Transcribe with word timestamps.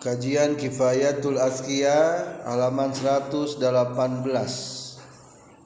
Kajian 0.00 0.56
Kifayatul 0.56 1.36
Azkiya 1.36 2.24
halaman 2.48 2.88
118 2.88 3.60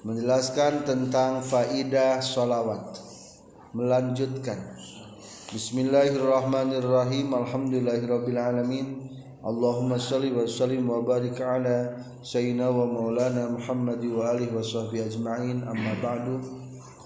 menjelaskan 0.03 0.83
tentang 0.83 1.39
faidah 1.39 2.19
sholawat. 2.19 2.99
Melanjutkan. 3.79 4.59
Bismillahirrahmanirrahim. 5.55 7.31
Alhamdulillahirabbil 7.31 8.35
alamin 8.35 9.07
Allahumma 9.47 10.03
shalli 10.03 10.35
wa 10.35 10.43
sallim 10.51 10.83
wa 10.83 10.99
barik 10.99 11.39
ala 11.39 11.95
sayyidina 12.19 12.67
wa 12.75 12.91
maulana 12.91 13.47
Muhammad 13.55 14.03
wa 14.03 14.35
alihi 14.35 14.51
wa 14.51 14.59
sahbihi 14.59 15.15
ajma'in. 15.15 15.63
Amma 15.63 15.95
ba'du. 16.03 16.43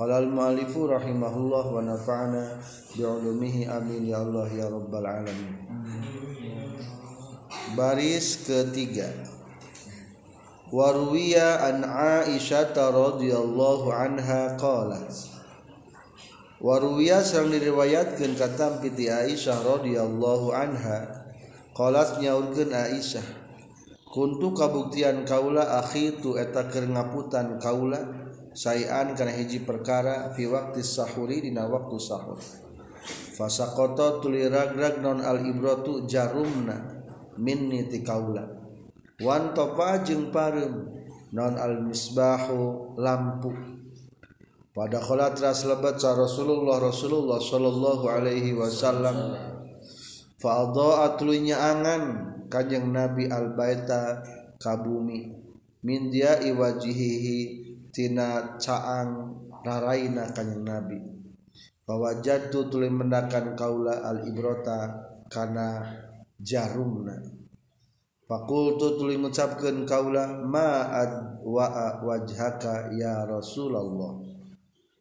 Qala 0.00 0.24
al 0.24 0.32
muallifu 0.32 0.88
rahimahullah 0.88 1.76
wa 1.76 1.84
nafa'ana 1.84 2.56
bi 2.96 3.04
ulumihi. 3.04 3.68
Amin 3.68 4.08
ya 4.08 4.24
Allah 4.24 4.48
ya 4.48 4.72
rabbal 4.72 5.04
alamin 5.04 5.68
baris 7.78 8.42
ketiga. 8.42 9.06
Warwiya 10.74 11.62
an 11.70 11.86
Aisyah 11.86 12.74
radhiyallahu 12.74 13.94
anha 13.94 14.58
qalat. 14.58 15.06
Warwiya 16.58 17.22
sang 17.22 17.54
diriwayatkeun 17.54 18.34
katam 18.34 18.82
piti 18.82 19.06
Aisyah 19.06 19.62
radhiyallahu 19.62 20.50
anha 20.50 21.06
qalat 21.78 22.18
nyaurkeun 22.18 22.74
Aisyah 22.74 23.22
kuntu 24.10 24.50
kabuktian 24.58 25.22
kaula 25.22 25.78
akhi 25.78 26.18
tu 26.18 26.34
eta 26.34 26.66
keur 26.66 26.90
ngaputan 26.90 27.62
kaula 27.62 28.02
sayan 28.58 29.14
kana 29.14 29.30
hiji 29.30 29.62
perkara 29.62 30.34
fi 30.34 30.50
waqti 30.50 30.82
sahuri 30.82 31.46
dina 31.46 31.70
waktu 31.70 31.96
sahur. 32.02 32.42
Fasaqata 33.38 34.18
tuli 34.18 34.50
ragrag 34.50 34.98
non 34.98 35.22
al 35.22 35.46
ibratu 35.46 36.10
jarumna 36.10 36.97
minni 37.38 37.86
ti 37.86 38.02
kaula. 38.02 38.42
Wan 39.22 39.54
topa 39.54 40.02
jeung 40.02 40.34
pareum 40.34 40.90
non 41.34 41.54
al 41.54 41.86
misbahu 41.86 42.94
lampu. 42.98 43.50
Pada 44.74 45.02
kholat 45.02 45.34
ras 45.42 45.66
lebat 45.66 45.98
sa 45.98 46.14
Rasulullah 46.14 46.78
Rasulullah 46.78 47.42
sallallahu 47.42 48.06
alaihi 48.06 48.54
wasallam 48.54 49.34
fa 50.38 50.50
adha'at 50.70 51.18
angan 51.18 52.02
kanjeng 52.46 52.94
Nabi 52.94 53.26
al 53.26 53.58
baita 53.58 54.22
kabumi 54.62 55.34
min 55.82 56.14
dia 56.14 56.38
iwajihihi 56.38 57.38
tina 57.90 58.54
caang 58.62 59.34
raraina 59.66 60.30
kanjeng 60.30 60.62
Nabi. 60.62 60.98
Bahwa 61.82 62.22
jatuh 62.22 62.70
tuli 62.70 62.86
mendakan 62.86 63.58
kaula 63.58 64.06
al 64.06 64.30
ibrota 64.30 64.94
kana 65.26 65.82
jarumna 66.38 67.38
fakultu 68.28 69.00
tuli 69.00 69.16
mengucapkan 69.16 69.88
kaula 69.88 70.44
ma'ad 70.44 71.40
wa'a 71.40 72.04
wajhaka 72.04 72.92
ya 72.92 73.24
Rasulullah? 73.24 74.20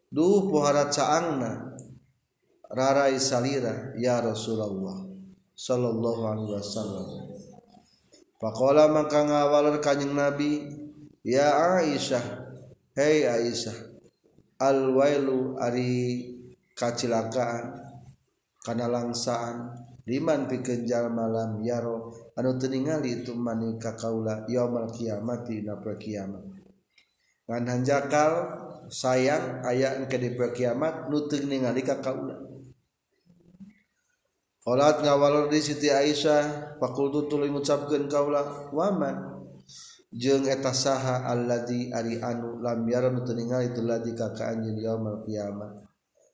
Duh 0.07 0.47
pohara 0.47 0.87
caangna 0.87 1.75
rarai 2.71 3.19
salira 3.19 3.91
ya 3.99 4.23
Rasulullah 4.23 5.03
sallallahu 5.51 6.21
alaihi 6.23 6.55
wasallam. 6.55 7.07
Pakola 8.39 8.87
maka 8.87 9.27
ngawaler 9.27 9.83
kanjing 9.83 10.15
nabi 10.15 10.63
ya 11.27 11.81
Aisyah 11.83 12.23
hei 12.95 13.27
Aisyah 13.27 13.75
al 14.63 14.95
wailu 14.95 15.59
ari 15.59 16.31
kacilakaan 16.77 17.75
kana 18.63 18.85
langsaan 18.87 19.86
liman 20.07 20.47
pikenjal 20.47 21.11
malam 21.11 21.59
yaro 21.59 22.15
anu 22.39 22.55
teningali 22.55 23.21
itu 23.21 23.35
manika 23.35 23.91
kaula 23.99 24.47
yaumal 24.47 24.87
kiamati 24.87 25.59
dina 25.59 25.75
poe 25.83 25.99
kiamat 25.99 26.47
ngan 27.47 27.83
jakal 27.83 28.31
sayang 28.87 29.59
aya 29.67 29.99
engke 29.99 30.15
di 30.15 30.31
poe 30.31 30.55
kiamat 30.55 31.11
nu 31.11 31.27
teu 31.27 31.43
ningali 31.43 31.83
ka 31.83 31.99
kaula 31.99 32.47
Qalat 34.67 34.99
ngawalor 34.99 35.47
di 35.47 35.63
Siti 35.63 35.87
Aisyah 35.87 36.75
fakultu 36.75 37.31
tuluy 37.31 37.47
ngucapkeun 37.47 38.11
kaula 38.11 38.67
waman 38.75 39.47
jeung 40.11 40.43
eta 40.43 40.75
saha 40.75 41.23
alladzi 41.23 41.87
ari 41.87 42.19
anu 42.19 42.59
lam 42.59 42.83
yaro 42.83 43.15
nu 43.15 43.23
teu 43.23 43.31
ningali 43.31 43.71
itu 43.71 43.79
ladi 43.79 44.11
ka 44.11 44.35
ka 44.35 44.51
anjeun 44.51 44.75
yaumal 44.75 45.23
kiamat. 45.23 45.71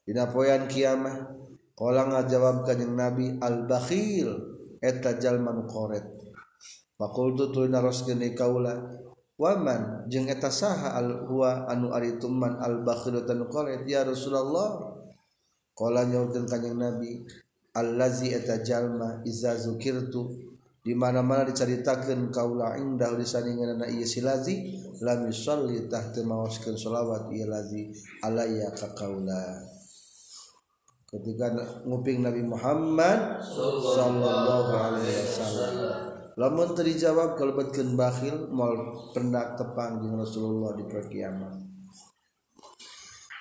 Dina 0.02 0.26
poean 0.34 0.66
kiamat 0.66 1.43
Kala 1.74 2.06
ngajawab 2.06 2.70
kanjeng 2.70 2.94
Nabi 2.94 3.42
al-bakhil 3.42 4.30
eta 4.78 5.18
jalma 5.18 5.50
nu 5.58 5.66
qoret. 5.66 6.06
Fakultu 6.94 7.50
tuluy 7.50 7.74
naroskeun 7.74 8.22
kaula 8.38 8.78
waman 9.42 10.06
jeung 10.06 10.30
eta 10.30 10.54
saha 10.54 10.94
al 10.94 11.26
huwa 11.26 11.66
anu 11.66 11.90
ari 11.90 12.22
tuman 12.22 12.62
al-bakhil 12.62 13.26
tan 13.26 13.42
qoret 13.50 13.82
ya 13.90 14.06
Rasulullah. 14.06 14.94
Kala 15.74 16.06
nyaurkeun 16.06 16.46
kanjeng 16.46 16.78
Nabi 16.78 17.26
allazi 17.74 18.38
eta 18.38 18.62
jalma 18.62 19.26
iza 19.26 19.58
zukirtu 19.58 20.30
di 20.86 20.94
mana-mana 20.94 21.50
diceritakeun 21.50 22.30
kaula 22.30 22.78
indah 22.78 23.18
di 23.18 23.26
saningana 23.26 23.90
ieu 23.90 24.06
si 24.06 24.22
lazi 24.22 24.78
lam 25.02 25.26
yusalli 25.26 25.90
tahta 25.90 26.22
mawaskeun 26.22 26.78
selawat 26.78 27.34
ieu 27.34 27.50
lazi 27.50 27.90
alayya 28.22 28.70
ka 28.78 28.94
kaula. 28.94 29.73
ketika 31.14 31.54
nguping 31.86 32.26
Nabi 32.26 32.42
Muhammad 32.42 33.38
sallallahu 33.46 34.72
alaihi 34.74 35.14
wasallam. 35.14 35.74
Lamun 36.34 36.74
teu 36.74 36.82
dijawab 36.82 37.38
kalebetkeun 37.38 37.94
bakhil 37.94 38.50
moal 38.50 38.98
pendak 39.14 39.54
tepang 39.54 40.02
jeung 40.02 40.18
Rasulullah 40.18 40.74
di 40.74 40.90
perkiamat 40.90 41.74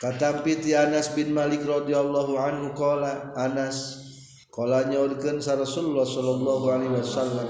katampi 0.03 0.59
ti 0.59 0.75
Anas 0.75 1.15
bin 1.15 1.31
Malik 1.31 1.63
radhiyallahu 1.63 2.35
anhu 2.35 2.75
qala 2.75 3.31
Anas 3.39 4.03
qala 4.51 4.91
nyaurkeun 4.91 5.39
sa 5.39 5.55
Rasulullah 5.55 6.03
sallallahu 6.03 6.67
alaihi 6.75 6.99
wasallam 6.99 7.49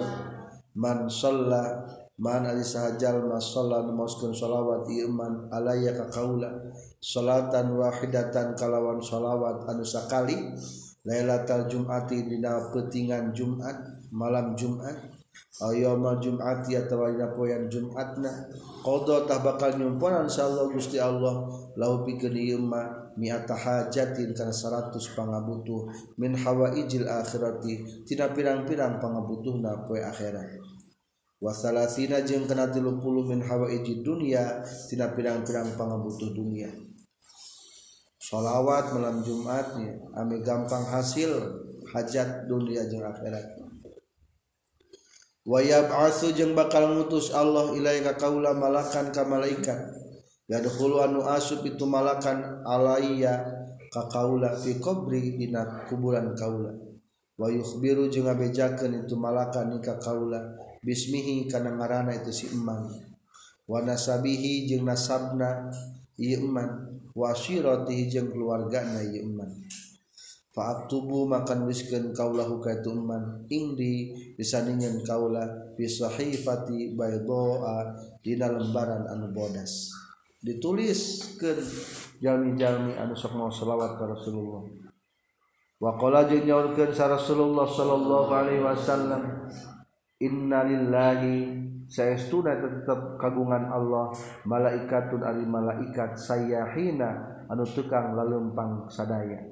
man 0.77 1.09
shalla 1.09 1.81
man 2.20 2.44
sahjallma 2.60 3.40
salawatman 3.40 5.48
alaya 5.48 5.96
ka 5.96 6.06
kaula. 6.12 6.50
Salatan 7.00 7.78
wahidatan 7.78 8.52
kalawan 8.58 9.00
shalawat 9.00 9.64
anu 9.68 9.84
sakali 9.84 10.36
Lailatal 11.02 11.66
Jumati 11.66 12.30
dina 12.30 12.70
petingan 12.70 13.34
Jumat 13.34 13.74
malam 14.14 14.54
Jumat 14.54 14.94
ayoma 15.58 16.22
Jumati 16.22 16.78
atawa 16.78 17.10
dina 17.10 17.34
poyan 17.34 17.66
Jumatna. 17.66 18.30
Qadotah 18.86 19.42
bakal 19.42 19.82
nyumponan 19.82 20.30
insyaallah 20.30 20.70
Gusti 20.70 21.02
Allah 21.02 21.42
lau 21.74 22.06
pikeun 22.06 22.38
ieu 22.38 22.62
mah 22.62 23.10
mi'ata 23.18 23.58
hajatin 23.58 24.30
kana 24.30 24.54
100 24.54 24.94
pangabutuh 25.18 25.90
min 26.22 26.38
hawaijil 26.38 27.10
akhirati 27.10 28.06
tina 28.06 28.30
pirang-pirang 28.30 29.02
pangabutuhna 29.02 29.82
poe 29.82 29.98
akhirat. 29.98 30.54
Wasalasina 31.42 32.22
jeung 32.22 32.47
kena 32.47 32.70
30 32.70 33.03
min 33.26 33.42
hawaiji 33.42 34.06
dunia 34.06 34.62
tina 34.86 35.10
pirang-pirang 35.10 35.75
pangabutuh 35.75 36.30
dunia. 36.30 36.70
Sholawat 38.22 38.94
malam 38.94 39.26
Jumatnya 39.26 39.98
ami 40.14 40.38
gampang 40.47 40.86
hasil 40.86 41.34
hajat 41.91 42.47
dunia 42.47 42.86
jeung 42.86 43.03
akhirat. 43.03 43.58
Wayab 45.42 45.91
asu 46.06 46.30
jeung 46.30 46.54
bakal 46.54 46.94
ngutus 46.94 47.34
Allah 47.34 47.74
ilaika 47.74 48.14
kaula 48.14 48.54
malakan 48.54 49.10
ka 49.10 49.26
malaikat. 49.26 49.98
Yadkhulu 50.47 51.03
anu 51.03 51.26
asub 51.26 51.66
itu 51.66 51.82
malakan 51.82 52.62
alayya 52.62 53.42
ka 53.91 54.06
kaula 54.06 54.54
fi 54.54 54.78
qabri 54.78 55.34
dina 55.34 55.83
kuburan 55.91 56.39
kaula. 56.39 56.71
Wa 57.34 57.50
yukhbiru 57.50 58.06
jeung 58.06 58.30
ngabejakeun 58.30 59.03
itu 59.03 59.18
malakan 59.18 59.83
ka 59.83 59.98
kaula 59.98 60.39
bismihi 60.82 61.46
kana 61.46 61.78
ngaranana 61.78 62.18
itu 62.18 62.34
si 62.34 62.50
emang 62.50 62.90
wa 63.70 63.78
nasabihi 63.80 64.66
jeung 64.66 64.84
nasabna 64.84 65.70
ieu 66.18 66.42
eman. 66.42 66.90
Wa 67.12 67.36
syiratihi 67.36 68.08
jeung 68.08 68.28
keluargana 68.32 69.00
ieu 69.00 69.24
eman. 69.24 69.48
Fa 70.52 70.76
aktubu 70.76 71.24
makan 71.24 71.64
wiskeun 71.64 72.12
kaulahu 72.12 72.60
ka 72.60 72.82
itu 72.82 72.92
eman. 72.92 73.48
Indi 73.48 74.12
disaningeun 74.36 75.00
kaula 75.06 75.72
fi 75.78 75.88
sahifati 75.88 76.92
baydoa 76.92 77.96
dina 78.20 78.52
lembaran 78.52 79.08
anu 79.08 79.32
bodas. 79.32 79.88
Ditulis 80.42 81.32
ke 81.38 81.54
jalmi-jalmi 82.20 82.98
anu 82.98 83.14
sok 83.14 83.38
mau 83.38 83.48
selawat 83.48 83.96
ka 83.96 84.04
Rasulullah. 84.10 84.66
Wa 85.80 85.96
qala 85.96 86.28
jeung 86.28 86.44
nyaurkeun 86.44 86.92
sa 86.92 87.08
Rasulullah 87.08 87.64
sallallahu 87.64 88.30
alaihi 88.30 88.60
wasallam 88.60 89.48
innalillahi 90.22 91.59
saestuna 91.91 92.54
tetap 92.63 93.19
kagungan 93.19 93.66
Allah 93.66 94.15
malaikatun 94.47 95.27
ari 95.27 95.42
malaikat 95.42 96.15
sayyahina 96.15 97.42
anu 97.51 97.66
tukang 97.66 98.15
lalempang 98.15 98.86
sadaya. 98.86 99.42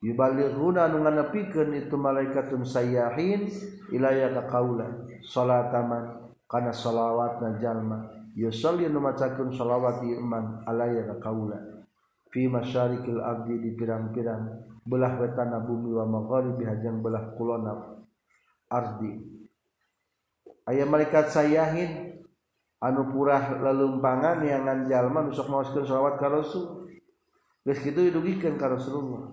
Yubaliruna 0.00 0.88
piken 1.32 1.72
itu 1.76 1.96
malaikatun 1.96 2.64
sayyahin 2.64 3.48
ilaya 3.92 4.32
ka 4.32 4.48
kaula 4.48 5.04
salataman 5.24 6.32
kana 6.48 6.72
salawat 6.72 7.40
na 7.40 7.56
jalma. 7.60 7.98
Yusalli 8.36 8.84
nu 8.92 9.00
macakeun 9.00 9.48
salawat 9.48 10.04
iman 10.04 10.60
alaya 10.68 11.08
ka 11.08 11.30
kaula 11.30 11.56
fi 12.28 12.44
masyarikil 12.44 13.24
abdi 13.24 13.64
di 13.64 13.70
pirang-pirang 13.72 14.44
belah 14.84 15.16
wetana 15.16 15.64
bumi 15.64 15.88
wa 15.96 16.04
magharibi 16.04 16.68
hajang 16.68 17.00
belah 17.00 17.32
kulona 17.32 17.96
ardi 18.68 19.35
aya 20.66 20.82
malaikat 20.82 21.30
sayahin 21.30 22.22
anu 22.82 23.08
purah 23.14 23.56
lelumpangan 23.62 24.42
yang 24.42 24.66
nganjalma 24.66 25.26
nusok 25.26 25.48
mauskeun 25.48 25.86
selawat 25.86 26.18
ka 26.20 26.28
Rasul 26.28 26.90
geus 27.64 27.80
kitu 27.80 28.10
didugikeun 28.10 28.58
ka 28.60 28.68
Rasulullah 28.68 29.32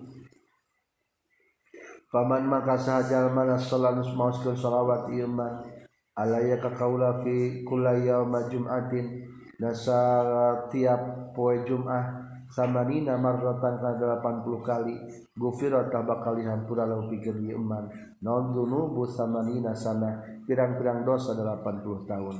paman 2.08 2.46
maka 2.46 2.78
sahajal 2.78 3.34
mana 3.34 3.58
salanus 3.58 4.14
mauskeun 4.14 4.54
selawat 4.54 5.10
iman. 5.10 5.66
alaya 6.14 6.62
ka 6.62 6.70
kaula 6.78 7.18
fi 7.26 7.66
kullayawma 7.66 8.46
majumatin 8.46 9.26
nasa 9.58 10.22
tiap 10.70 11.34
poe 11.34 11.58
Jumat 11.66 12.23
samarina 12.54 13.18
marrotan 13.18 13.82
ka 13.82 13.98
80 13.98 14.62
kali 14.62 14.94
gufira 15.34 15.90
bakal 15.90 16.38
dihampura 16.38 16.86
lahu 16.86 17.10
pikir 17.10 17.34
ieu 17.42 17.58
iman 17.58 17.90
non 18.22 18.54
dunubu 18.54 19.02
samarina 19.10 19.74
sana? 19.74 20.22
Pirang-pirang 20.46 21.02
dosa 21.02 21.34
80 21.34 22.06
tahun. 22.06 22.36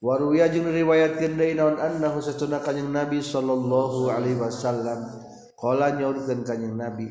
Waruya 0.00 0.48
jeung 0.48 0.68
riwayatkeun 0.72 1.36
deui 1.36 1.56
naon 1.56 1.76
annahu 1.76 2.20
satuna 2.20 2.60
kanjing 2.64 2.92
Nabi 2.92 3.20
sallallahu 3.20 4.12
alaihi 4.12 4.40
wasallam. 4.40 5.08
Qala 5.56 5.96
nyaurkeun 5.96 6.44
kanjing 6.44 6.76
Nabi 6.76 7.08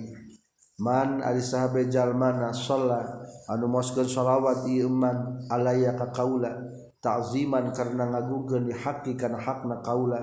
Man 0.75 1.23
ari 1.23 1.39
sahabe 1.39 1.87
jalmana 1.87 2.51
sholat 2.51 3.07
anu 3.47 3.71
moskeun 3.71 4.11
sholawat 4.11 4.67
ieu 4.67 4.91
iman 4.91 5.47
alaya 5.47 5.95
ka 5.95 6.11
kaula? 6.11 6.51
Ta'ziman 6.99 7.71
karena 7.71 8.11
ngagugeun 8.11 8.67
di 8.67 8.75
hakikana 8.75 9.39
hakna 9.39 9.79
kaula. 9.79 10.19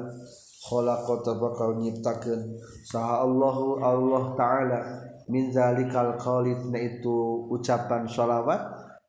kota 1.02 1.34
bakal 1.42 1.74
nyiptakeun. 1.82 2.54
Saha 2.86 3.26
Allahu 3.26 3.82
Allah 3.82 4.24
ta'ala. 4.38 4.80
Minzalikal 5.26 6.18
qolid 6.18 6.70
na 6.70 6.78
itu 6.82 7.46
ucapan 7.50 8.06
sholawat 8.06 8.58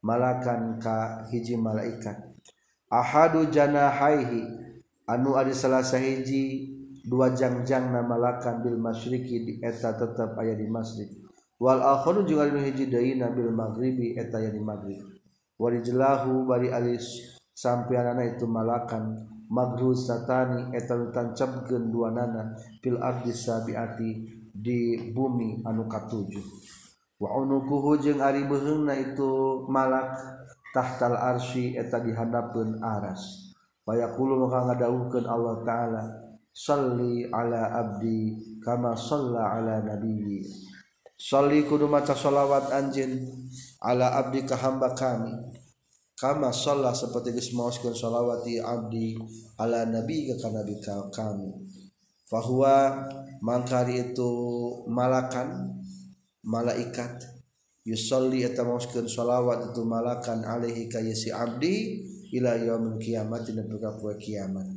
malakan 0.06 0.78
ka 0.82 1.26
hiji 1.30 1.58
malaikat. 1.58 2.18
Ahadu 2.90 3.50
janahaihi. 3.50 4.62
Anu 5.04 5.36
ari 5.36 5.52
salah 5.52 5.84
sahiji 5.84 6.74
dua 7.04 7.36
jangjang 7.36 7.92
na 7.92 8.02
malakan 8.06 8.64
bil 8.64 8.80
masyriki 8.80 9.44
di 9.44 9.54
eta 9.60 9.94
tetap 10.00 10.38
aya 10.40 10.56
di 10.56 10.70
masjid. 10.70 11.12
Wal 11.60 11.84
akhiru 11.84 12.24
juga 12.24 12.48
anu 12.48 12.64
hiji 12.64 12.88
deui 12.88 13.20
bil 13.20 13.52
maghribi 13.52 14.16
eta 14.16 14.40
aya 14.40 14.54
di 14.54 14.62
maghrib. 14.64 15.04
Warijlahu 15.60 16.48
bari 16.48 16.72
alis 16.72 17.04
sampeyanana 17.52 18.26
itu 18.26 18.48
malakan 18.48 19.33
maghrul 19.54 19.94
satani 19.94 20.74
etan 20.74 21.14
tancapkeun 21.14 21.94
duanana 21.94 22.58
fil 22.82 22.98
ardi 22.98 23.30
sabiati 23.30 24.10
di 24.50 25.14
bumi 25.14 25.62
anu 25.62 25.86
katujuh 25.86 26.46
wa 27.22 27.38
unukuhu 27.38 28.02
jeung 28.02 28.26
ari 28.26 28.50
beuheungna 28.50 28.98
itu 28.98 29.64
malak 29.70 30.18
tahtal 30.74 31.14
arsy 31.14 31.78
eta 31.78 32.02
dihandapkeun 32.02 32.82
aras. 32.82 33.54
Bayakulu 33.86 34.50
maka 34.50 34.74
ngadawuhkeun 34.74 35.26
Allah 35.30 35.56
taala 35.62 36.04
salli 36.50 37.30
ala 37.30 37.70
abdi 37.78 38.34
kama 38.60 38.98
shalla 38.98 39.54
ala 39.60 39.86
nabiyyi. 39.86 40.42
Salli 41.14 41.64
kudu 41.64 41.88
maca 41.88 42.18
shalawat 42.18 42.74
anjin 42.74 43.22
ala 43.80 44.18
abdi 44.18 44.44
ka 44.44 44.58
hamba 44.58 44.92
kami. 44.98 45.32
Kama 46.24 46.56
sholat 46.56 46.96
seperti 46.96 47.36
geus 47.36 47.52
maoskeun 47.52 47.92
sholawati 47.92 48.64
abdi 48.64 49.20
ala 49.60 49.84
nabi 49.84 50.32
ka 50.32 50.48
nabi 50.48 50.80
kami. 51.12 51.52
Fahuwa 52.24 53.04
mangkari 53.44 54.00
itu 54.00 54.32
malakan 54.88 55.76
malaikat. 56.48 57.20
Yusolli 57.84 58.48
eta 58.48 58.64
maoskeun 58.64 59.04
sholawat 59.04 59.76
itu 59.76 59.84
malakan 59.84 60.48
alaihi 60.48 60.88
ka 60.88 61.04
si 61.12 61.28
abdi 61.28 62.08
ila 62.40 62.56
yaumil 62.56 62.96
kiamat 63.04 63.44
dina 63.44 63.68
kiamat. 64.16 64.68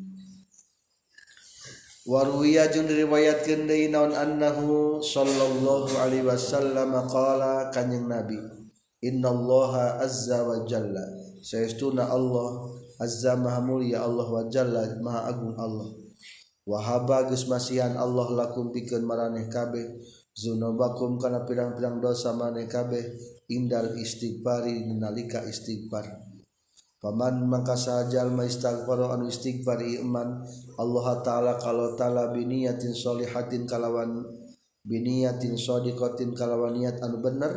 Warwiya 2.06 2.74
jeung 2.74 2.90
diriwayatkeun 2.90 3.70
deui 3.70 3.90
naon 3.94 4.14
annahu 4.14 4.98
sallallahu 4.98 5.94
alaihi 5.94 6.26
wasallam 6.26 6.90
qala 7.06 7.70
kanjing 7.74 8.06
nabi 8.06 8.38
innallaha 9.02 9.98
azza 10.02 10.42
wa 10.46 10.62
jalla 10.70 11.25
sayauna 11.46 12.10
Allah 12.10 12.74
azza 12.98 13.38
maha 13.38 13.62
mulia 13.62 14.02
Allah 14.02 14.26
wa 14.26 14.42
Jalla 14.50 14.82
maha 14.98 15.30
agung 15.30 15.54
Allah. 15.54 15.94
Wahaba 16.66 17.30
geus 17.30 17.46
masihan 17.46 17.94
Allah 17.94 18.26
lakum 18.34 18.74
pikeun 18.74 19.06
maraneh 19.06 19.46
kabeh. 19.46 19.86
Zunubakum 20.34 21.22
kana 21.22 21.46
pirang-pirang 21.46 22.02
dosa 22.02 22.34
maneh 22.34 22.66
kabeh. 22.66 23.14
Indal 23.54 23.94
istighfari 23.94 24.82
nalika 24.98 25.46
istighfar. 25.46 26.10
Paman 26.98 27.46
maka 27.46 27.78
sajal 27.78 28.34
ma 28.34 28.42
istighfar 28.42 29.14
anu 29.14 29.30
istighfar 29.30 29.78
iman 30.02 30.42
Allah 30.74 31.06
taala 31.22 31.54
kalau 31.54 31.94
taala 31.94 32.34
biniyatin 32.34 32.90
solihatin 32.90 33.62
kalawan 33.62 34.26
biniyatin 34.82 35.54
sodiqatin 35.54 36.34
kalawan 36.34 36.74
niat 36.74 36.98
anu 37.06 37.22
bener 37.22 37.52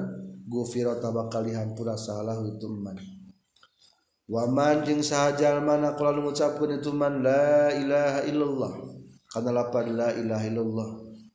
gufiro 0.45 1.01
tabakalihan 1.01 1.73
pura 1.73 1.97
salah 1.97 2.37
itu 2.45 2.69
man 2.69 3.18
waman 4.29 4.85
jeung 4.85 5.01
sahajal 5.01 5.65
mana 5.65 5.97
kalau 5.97 6.21
mengucapkan 6.21 6.77
itu 6.77 6.93
man 6.93 7.25
la 7.25 7.73
ilaha 7.73 8.21
illallah. 8.29 8.73
Karena 9.29 9.51
lapan 9.65 9.85
la 9.97 10.09
ilaha 10.13 10.45
illallah. 10.45 10.89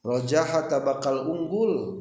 Rojaha 0.07 0.71
bakal 0.81 1.27
unggul. 1.27 2.01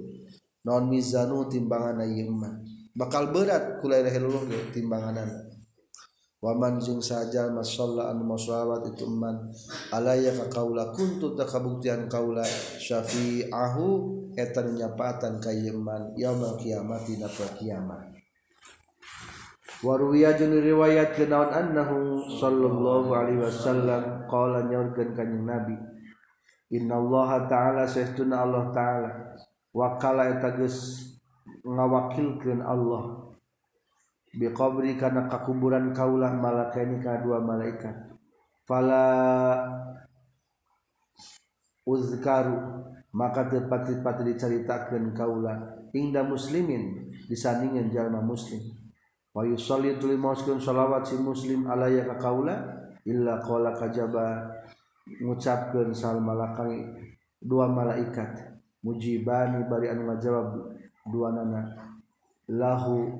Non 0.64 0.88
mizanu 0.88 1.52
timbangan 1.52 2.08
ayeuna 2.08 2.56
bakal 2.94 3.34
berat 3.34 3.82
kulai 3.82 4.06
illallah 4.06 4.46
timbanganan. 4.70 5.30
Waman 6.44 6.76
jung 6.80 7.00
saja 7.00 7.48
masallah 7.52 8.12
anu 8.12 8.28
masyawat 8.28 8.92
itu 8.92 9.08
man. 9.08 9.48
Alaya 9.96 10.36
ka 10.36 10.62
kaula 10.62 10.92
kuntu 10.92 11.36
tak 11.36 11.48
kabuktian 11.48 12.12
kaula 12.12 12.44
syafi'ahu 12.80 13.88
etan 14.36 14.76
nyapaatan 14.76 15.40
kayeman 15.40 16.14
yaumal 16.20 16.60
kiamat 16.60 17.06
dina 17.06 17.30
kiamat 17.32 18.13
Waruwiya 19.84 20.40
jeung 20.40 20.64
riwayat 20.64 21.12
kenaon 21.12 21.52
annahu 21.52 22.24
sallallahu 22.40 23.12
alaihi 23.12 23.44
wasallam 23.44 24.24
qala 24.32 24.64
nyaurkeun 24.72 25.12
kanjing 25.12 25.44
nabi 25.44 25.76
innallaha 26.72 27.44
ta'ala 27.52 27.84
saestuna 27.84 28.48
Allah 28.48 28.72
ta'ala 28.72 29.12
wakala 29.76 30.40
eta 30.40 30.56
geus 30.56 31.12
ngawakilkeun 31.68 32.64
Allah 32.64 33.28
biqabri 34.32 34.96
kana 34.96 35.28
kakuburan 35.28 35.92
kaulah 35.92 36.32
malakaini 36.32 37.04
ka 37.04 37.20
dua 37.20 37.44
malaikat 37.44 38.16
fala 38.64 39.04
uzkaru 41.84 42.88
maka 43.12 43.52
tepat-tepat 43.52 44.24
diceritakan 44.32 45.12
kaulah 45.12 45.60
ingda 45.92 46.24
muslimin 46.24 47.12
disandingin 47.28 47.92
jalma 47.92 48.24
muslim 48.24 48.83
wa 49.34 49.42
yusalli 49.42 49.98
tuli 49.98 50.16
mauskeun 50.16 50.62
salawat 50.62 51.10
si 51.10 51.18
muslim 51.18 51.66
alaya 51.66 52.06
ka 52.14 52.16
kaula 52.30 52.56
illa 53.04 53.42
qala 53.42 53.74
kajaba. 53.74 54.50
Ngucapkeun 55.04 55.92
sal 55.92 56.24
malakai 56.24 56.88
dua 57.44 57.68
malaikat. 57.68 58.56
Mujibani 58.88 59.68
bari 59.68 59.92
anu 59.92 60.08
ngajawab 60.08 60.48
dua 61.12 61.36
nana. 61.36 61.76
Lahu 62.48 63.20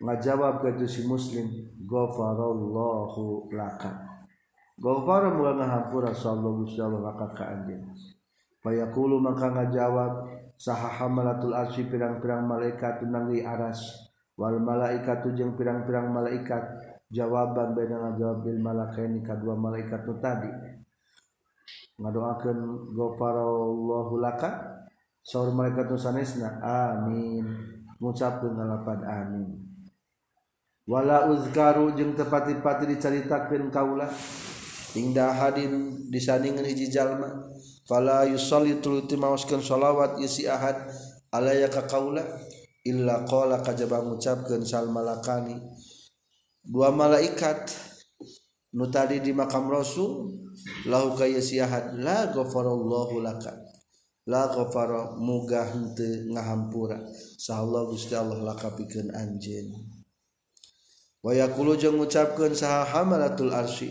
ngajawab 0.00 0.64
ke 0.64 0.88
si 0.88 1.04
muslim 1.04 1.68
ghafarallahu 1.84 3.52
laka. 3.52 3.92
Ghafara 4.76 5.32
muga 5.32 5.56
ngahampura 5.56 6.12
sallallahu 6.12 6.68
Allah 6.80 7.12
laka 7.12 7.26
ka 7.36 7.44
anjeun. 7.44 7.92
Fayaqulu 8.64 9.20
maka 9.20 9.52
ngajawab 9.52 10.12
saha 10.56 10.88
hamalatul 11.00 11.52
arsy 11.52 11.84
pirang-pirang 11.88 12.48
malaikat 12.48 13.04
nangli 13.04 13.44
aras 13.44 14.05
wal 14.36 14.60
malaikatu 14.60 15.32
jeung 15.32 15.56
pirang-pirang 15.56 16.12
malaikat. 16.12 16.62
Jawaban 17.06 17.78
beda 17.78 18.02
ngajawab 18.02 18.42
bil 18.42 18.58
malakaini 18.58 19.22
kadua 19.22 19.54
malaikat 19.54 20.02
tu 20.02 20.18
tadi. 20.18 20.50
Ngadoakeun 22.02 22.58
ghafarallahu 22.92 24.14
laka. 24.18 24.82
Saur 25.22 25.54
malaikat 25.54 25.86
tu 25.86 25.96
sanesna 25.96 26.58
amin. 26.60 27.46
Ngucapkeun 28.02 28.58
ngalapan 28.58 29.00
amin. 29.06 29.48
Wala 30.86 31.26
uzkaru 31.30 31.94
jeung 31.94 32.14
tepati-pati 32.14 32.86
dicaritakeun 32.94 33.74
kaulah 33.74 34.10
inda 34.94 35.30
hadin 35.34 36.06
disandingan 36.10 36.66
hiji 36.66 36.90
jalma. 36.90 37.42
Fala 37.86 38.26
yusalli 38.26 38.82
tuluti 38.82 39.14
maoskeun 39.14 39.62
sholawat 39.62 40.18
isi 40.18 40.50
ahad. 40.50 40.90
Alaya 41.30 41.70
ka 41.70 41.86
kaula. 41.86 42.22
Illa 42.86 43.26
qala 43.26 43.60
kajaba 43.66 44.02
ngucapkeun 44.06 44.62
sal 44.62 44.86
malakani 44.88 45.58
dua 46.62 46.94
malaikat 46.94 47.74
nu 48.74 48.86
tadi 48.90 49.22
di 49.22 49.34
makam 49.34 49.66
rasul 49.66 50.30
lahu 50.86 51.14
ka 51.18 51.26
isi 51.26 51.58
ahad 51.58 51.98
la 51.98 52.30
ghafarallahu 52.30 53.22
laka. 53.22 53.66
La 54.26 54.50
ghafara 54.50 55.14
muga 55.22 55.62
henteu 55.70 56.34
ngahampura. 56.34 56.98
Sahallahu 57.38 57.94
Gusti 57.94 58.10
Allah 58.18 58.42
laka 58.42 58.74
pikeun 58.74 59.14
anjeun. 59.14 59.70
Wa 61.22 61.30
yaqulu 61.30 61.78
jeung 61.78 61.94
ngucapkeun 61.94 62.50
saha 62.50 62.82
hamalatul 62.90 63.54
arsy 63.54 63.86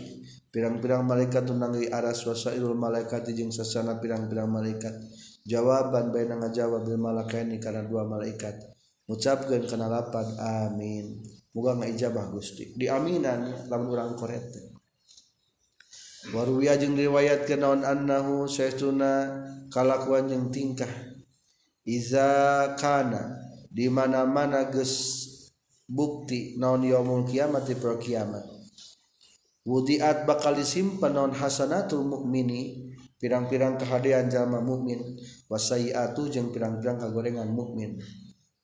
pirang-pirang 0.52 1.08
malaikat 1.08 1.40
tunangi 1.40 1.88
aras 1.88 2.20
wasairul 2.28 2.76
malaikat 2.76 3.32
jeung 3.32 3.48
sasana 3.48 3.96
pirang-pirang 3.96 4.52
malaikat. 4.52 4.92
Jawaban 5.48 6.12
baina 6.12 6.36
ngajawab 6.36 6.84
bil 6.84 7.00
malakaini 7.00 7.56
kana 7.56 7.88
dua 7.88 8.04
malaikat 8.04 8.75
ngucapkeun 9.06 9.64
kana 9.70 9.86
lapan 9.90 10.26
amin. 10.38 11.22
Muga 11.56 11.72
ngijabah 11.72 12.28
Gusti. 12.36 12.76
Di 12.76 12.90
aminan 12.90 13.70
lamun 13.72 13.88
urang 13.88 14.12
korete 14.12 14.76
waruya 16.34 16.74
jeung 16.74 16.98
diriwayatkeun 16.98 17.62
naon 17.62 17.82
annahu 17.86 18.50
saestuna 18.50 19.30
kalakuan 19.70 20.26
jeung 20.28 20.50
tingkah. 20.50 20.90
Iza 21.86 22.74
kana 22.74 23.38
di 23.70 23.86
mana-mana 23.86 24.66
geus 24.74 25.22
bukti 25.86 26.58
naon 26.58 26.82
yaumul 26.82 27.24
kiamat 27.24 27.70
di 27.70 27.78
kiamat. 27.78 28.42
Wudiat 29.66 30.30
bakal 30.30 30.54
disimpan 30.54 31.10
non 31.10 31.34
hasanatul 31.34 32.06
mukmini 32.06 32.94
pirang-pirang 33.18 33.74
kehadian 33.82 34.30
jalma 34.30 34.62
mukmin 34.62 35.02
wasayiatu 35.50 36.30
jeung 36.30 36.54
pirang-pirang 36.54 37.02
kagorengan 37.02 37.50
mukmin 37.50 37.98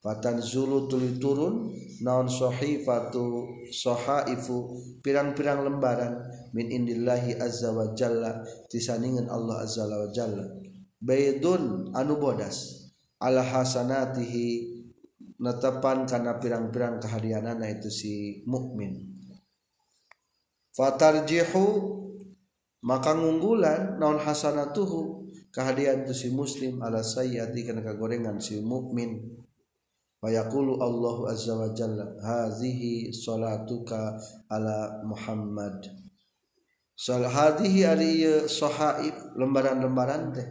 fatan 0.02 0.42
zulu 0.42 0.90
tuli 0.90 1.22
turun 1.22 1.70
naon 2.02 2.26
sahifatu 2.26 3.46
sahaifu 3.70 4.74
pirang-pirang 4.98 5.62
lembaran 5.62 6.18
min 6.50 6.66
indillahi 6.74 7.38
azza 7.38 7.70
wa 7.70 7.94
jalla 7.94 8.42
tisaningan 8.66 9.30
Allah 9.30 9.62
azza 9.62 9.86
wa 9.86 10.10
jalla. 10.10 10.42
Baydun 10.98 11.94
anu 11.94 12.18
bodas 12.18 12.90
ala 13.22 13.46
hasanatihi 13.46 14.74
netepan 15.38 16.06
kana 16.10 16.42
pirang-pirang 16.42 16.98
kehadianana 16.98 17.70
itu 17.70 17.86
si 17.86 18.42
mukmin. 18.46 19.14
Fatarjihu 20.74 21.64
maka 22.82 23.14
ngunggulan 23.14 24.02
naon 24.02 24.18
hasanatuhu 24.18 25.30
kehadian 25.54 26.02
tu 26.02 26.10
si 26.10 26.34
muslim 26.34 26.82
ala 26.82 27.06
sayyati 27.06 27.62
kana 27.62 27.86
kagorengan 27.86 28.42
si 28.42 28.58
mukmin 28.58 29.42
Fayaqulu 30.22 30.78
Allahu 30.78 31.26
Azza 31.26 31.58
wa 31.58 31.66
Jalla 31.74 32.06
Hazihi 32.22 33.10
salatuka 33.10 34.14
ala 34.46 35.02
Muhammad. 35.02 35.82
Sal 36.94 37.26
hadihi 37.26 37.82
ari 37.82 38.22
sahaib 38.46 39.34
lembaran-lembaran 39.34 40.30
teh. 40.30 40.46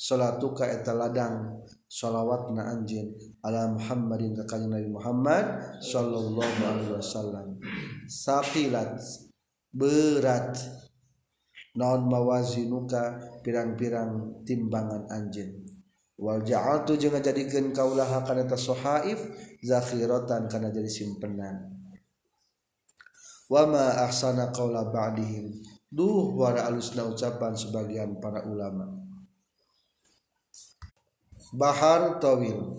Salatuka 0.00 0.64
eta 0.64 0.96
ladang 0.96 1.60
salawatna 1.84 2.72
anjeun 2.72 3.12
ala 3.44 3.68
Muhammadin 3.68 4.32
ka 4.40 4.48
kanjeng 4.56 4.72
Nabi 4.72 4.88
Muhammad 4.88 5.44
sallallahu 5.84 6.60
alaihi 6.64 6.96
wasallam. 6.96 7.60
Saqilat 8.08 8.96
berat 9.68 10.56
non 11.76 12.08
mawazinuka 12.08 13.20
pirang-pirang 13.44 14.40
timbangan 14.48 15.04
anjeun. 15.12 15.59
Wal 16.20 16.44
ja'altu 16.44 17.00
jeung 17.00 17.16
ngajadikeun 17.16 17.72
kaulaha 17.72 18.20
kana 18.28 18.44
ta 18.44 18.60
sahaif 18.60 19.24
zakhiratan 19.64 20.52
kana 20.52 20.68
jadi 20.68 20.86
simpenan. 20.86 21.72
Wa 23.48 23.64
ma 23.64 24.04
ahsana 24.04 24.52
qaula 24.52 24.92
ba'dihim. 24.92 25.56
Duh 25.90 26.36
wara 26.38 26.70
alusna 26.70 27.02
ucapan 27.08 27.56
sebagian 27.56 28.22
para 28.22 28.46
ulama. 28.46 28.86
Bahar 31.56 32.22
tawil. 32.22 32.78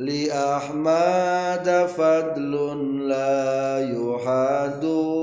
Li 0.00 0.32
ahmad 0.32 1.68
fadlun 1.92 3.04
la 3.04 3.84
yuhadu 3.84 5.20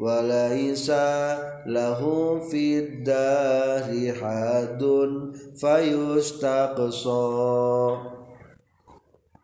walaisa 0.00 1.36
lahu 1.68 2.40
fid 2.48 3.04
dari 3.04 4.08
hadun 4.08 5.36
fayustaqsa 5.60 7.20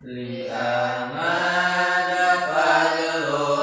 li 0.01 0.49
amana 0.49 2.29
fadluh 2.49 3.56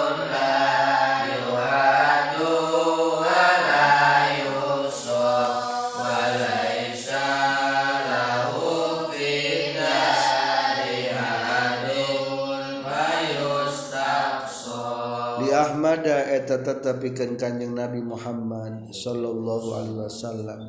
Ahmada 15.54 16.26
eta 16.26 16.66
tetapikan 16.66 17.38
kanjeng 17.38 17.78
Nabi 17.78 18.02
Muhammad 18.02 18.90
Shallallahu 18.90 19.68
Alaihi 19.78 20.00
Wasallam. 20.02 20.62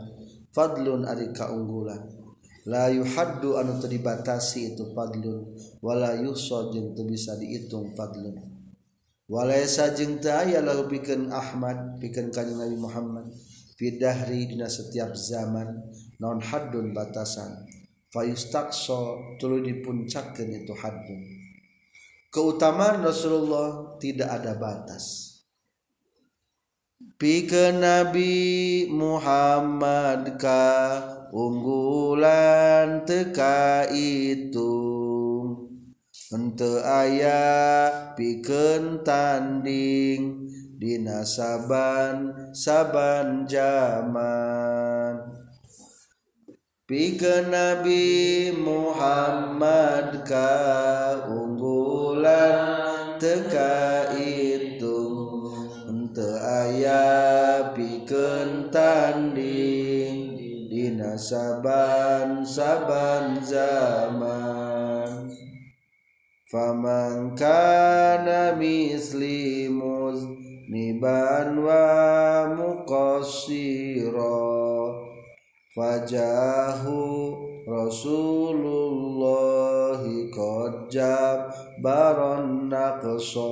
Fadlun 0.53 1.09
ari 1.09 1.33
kaunggulan. 1.33 2.05
La 2.69 2.93
yuhaddu 2.93 3.57
anu 3.61 3.77
teu 3.81 3.93
dibatasi 3.93 4.73
itu 4.73 4.93
fadlun 4.97 5.53
wala 5.85 6.17
yuhsa 6.17 6.73
jeung 6.73 6.93
teu 6.93 7.05
bisa 7.09 7.37
dihitung 7.41 7.93
fadlun. 7.97 8.41
Walaysa 9.29 9.93
jeung 9.97 10.21
teu 10.21 10.33
aya 10.33 10.61
lahu 10.65 10.89
pikeun 10.89 11.33
Ahmad 11.33 12.01
pikeun 12.01 12.33
kanjeng 12.33 12.61
Nabi 12.61 12.77
Muhammad 12.77 13.29
fi 13.77 13.97
dahri 14.01 14.49
dina 14.49 14.69
setiap 14.69 15.13
zaman 15.13 15.77
non 16.21 16.41
haddun 16.41 16.93
batasan. 16.97 17.69
Fayustaqsa 18.13 19.37
tuluy 19.43 19.61
dipuncakkeun 19.61 20.65
itu 20.65 20.73
haddun. 20.73 21.44
keutamaan 22.35 23.07
Rasulullah 23.07 23.95
tidak 24.03 24.27
ada 24.27 24.59
batas. 24.59 25.31
Pike 27.15 27.71
Nabi 27.79 28.91
Muhammad 28.91 30.35
ka 30.35 30.99
unggulan 31.31 33.07
teka 33.07 33.87
itu. 33.95 34.75
Ente 36.35 36.83
ayah 36.83 38.11
piken 38.19 39.07
tanding 39.07 40.51
dinasaban 40.75 42.51
saban 42.51 43.47
zaman 43.47 45.44
Pika 46.85 47.49
Nabi 47.49 48.53
Muhammad 48.61 50.21
kaunggulan 50.29 51.57
teka 53.17 54.13
itu 54.21 55.01
Untuk 55.89 56.37
ayah 56.45 57.73
bikin 57.73 58.69
tanding 58.69 60.37
di 60.69 60.93
saban-saban 61.17 63.41
zaman. 63.41 65.33
Faman 66.53 67.33
kana 67.33 68.61
misli 68.61 69.73
Niban 70.69 71.65
wa 71.65 72.45
muqassirah 72.53 75.04
fajahu 75.75 77.35
Rasulullah 77.67 79.19
qad 80.31 80.95
baron 81.83 82.71
naqsa 82.71 83.51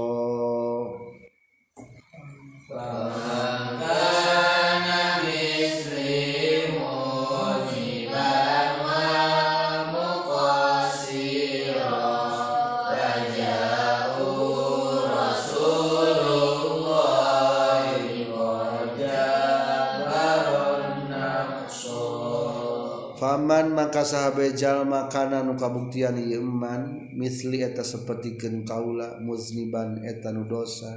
maka 23.93 24.09
sahabatjallma 24.09 25.05
makanan 25.05 25.53
kabuktian 25.53 26.17
Iman 26.17 27.13
misli 27.13 27.61
eta 27.61 27.85
seperti 27.85 28.41
gen 28.41 28.65
kaula 28.65 29.21
muzniban 29.21 30.01
etanu 30.01 30.49
dosa. 30.49 30.97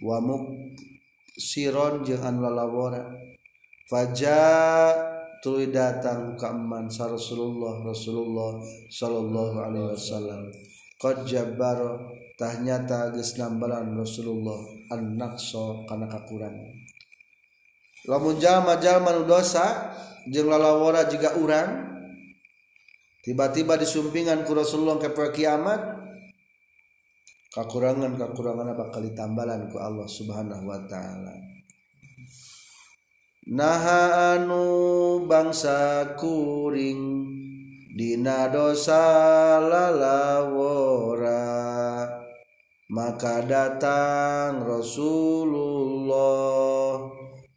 Wamuk 0.00 0.48
Siron 1.36 2.08
jangan 2.08 2.40
lalawora 2.40 3.04
faja 3.84 4.40
tuluy 5.44 5.68
datang 5.68 6.40
kaman 6.40 6.88
sa 6.88 7.04
Rasulullah 7.12 7.84
Rasulullah 7.84 8.64
sallallahu 8.88 9.56
alaihi 9.60 9.92
wasallam. 9.92 10.48
Qad 10.96 11.28
jabbaro 11.28 12.16
tahnyata 12.40 13.12
geus 13.12 13.36
nambalan 13.36 13.92
Rasulullah 13.92 14.56
an-naqsa 14.88 15.84
kana 15.84 16.08
kakurangan. 16.08 16.72
Lamun 18.08 18.40
jalma 18.40 18.80
jalma 18.80 19.12
nu 19.12 19.28
dosa 19.28 19.92
jeng 20.32 20.48
lalawara 20.48 21.08
juga 21.08 21.36
urang. 21.36 21.88
Tiba-tiba 23.24 23.76
disumpingan 23.76 24.48
ku 24.48 24.56
Rasulullah 24.56 24.96
ke 24.96 25.12
kiamat 25.12 25.98
kakurangan 27.52 28.14
kakurangan 28.16 28.72
apa? 28.72 28.94
Kali 28.94 29.10
tambalan 29.12 29.68
ku 29.68 29.76
Allah 29.82 30.06
Subhanahu 30.06 30.64
wa 30.68 30.80
taala. 30.86 31.34
Naha 33.48 34.36
anu 34.36 35.24
bangsa 35.24 36.12
kuring 36.20 37.24
dina 37.96 38.52
dosa 38.52 39.56
lalawara. 39.58 41.40
Maka 42.88 43.44
datang 43.44 44.64
Rasulullah. 44.64 45.88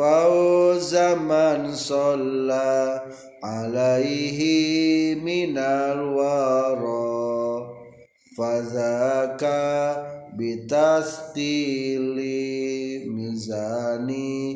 فوز 0.00 0.96
من 0.96 1.74
صلى 1.74 3.02
عليه 3.44 4.40
من 5.14 5.58
الورى. 5.58 7.66
فذاك 8.38 9.44
بتثقيل 10.38 12.16
ميزانه 13.10 14.54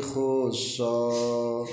خصا. 0.00 1.64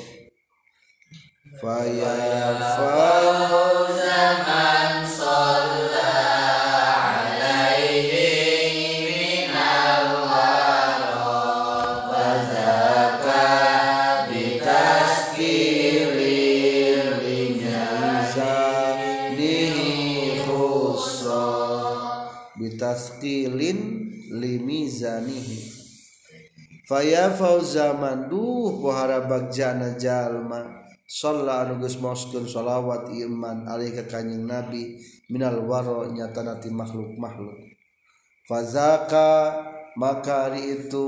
فيا 1.62 2.54
فوز 2.78 4.00
من 4.48 5.06
صلى 5.06 5.19
Faya 26.90 27.30
fauzaman 27.30 28.34
duh 28.34 28.82
pohara 28.82 29.30
bagjana 29.30 29.94
jalma 29.94 30.90
Sholla 31.10 31.66
anugus 31.66 31.98
moskeun 31.98 32.46
sholawat 32.46 33.10
iman 33.14 33.66
alih 33.66 33.98
ke 33.98 34.06
kanjing 34.06 34.46
Nabi 34.46 34.94
minal 35.34 35.66
waro 35.66 36.06
nyata 36.06 36.46
nati 36.46 36.70
makhluk-makhluk. 36.70 37.58
Fazaka 38.46 39.58
maka 39.98 40.50
hari 40.50 40.86
itu 40.86 41.06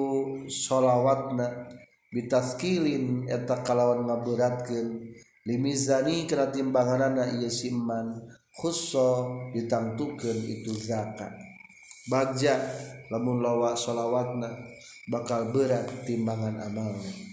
sholawatna. 0.49 1.69
Bitaskilin 2.09 3.29
eta 3.29 3.61
kalawan 3.61 4.09
ngaberatkeun 4.09 5.05
limizani 5.45 6.25
kana 6.25 6.49
timbanganana 6.49 7.37
ieu 7.37 7.45
siman 7.45 8.25
khusso 8.57 9.37
ditangtukeun 9.53 10.39
itu 10.49 10.73
zakat. 10.81 11.29
Bagja 12.09 12.57
lamun 13.13 13.37
lawa 13.45 13.77
sholawatna. 13.77 14.49
bakal 15.09 15.49
berat 15.49 15.89
timbangan 16.05 16.61
amalnya 16.61 17.31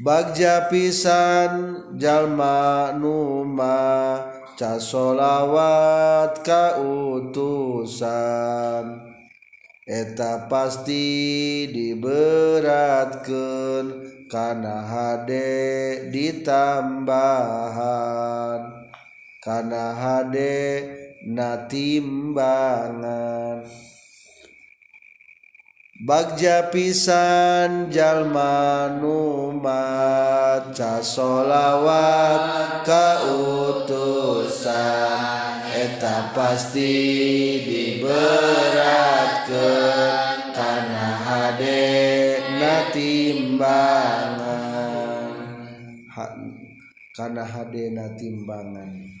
Bagja 0.00 0.72
pisan 0.72 1.92
jalma 2.00 2.88
numa 2.96 4.16
casolawat 4.56 6.40
kautusan. 6.40 8.08
Eta 9.84 10.48
pasti 10.48 11.68
diberatkan 11.68 13.28
karena 14.30 14.86
hade 14.88 16.08
ditambahan 16.14 17.10
karena 19.44 19.84
hade 19.98 20.86
natimbangan 21.28 23.66
Bagja 26.00 26.72
pisan 26.72 27.92
jalmanu 27.92 29.52
maca 29.52 31.04
solawat 31.04 32.80
kautusan. 32.88 34.64
Eta 35.68 36.32
pasti 36.32 36.96
diberatkan 37.68 40.56
tanah 40.56 41.20
hade 41.20 41.92
natimbangan 42.56 45.36
Karena 47.12 47.44
hade 47.44 47.92
natimbangan 47.92 49.19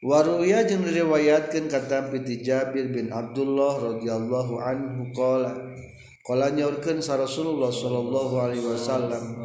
Waruya 0.00 0.64
jeung 0.64 0.88
riwayatkan 0.88 1.68
kata 1.68 2.08
piti 2.08 2.40
Jabir 2.40 2.88
bin 2.88 3.12
Abdullah 3.12 4.00
radhiyallahu 4.00 4.56
anhu 4.56 5.12
qala 5.12 5.52
qala 6.24 6.48
nyaurkeun 6.56 7.04
sa 7.04 7.20
Rasulullah 7.20 7.68
sallallahu 7.68 8.34
alaihi 8.40 8.64
wasallam 8.64 9.36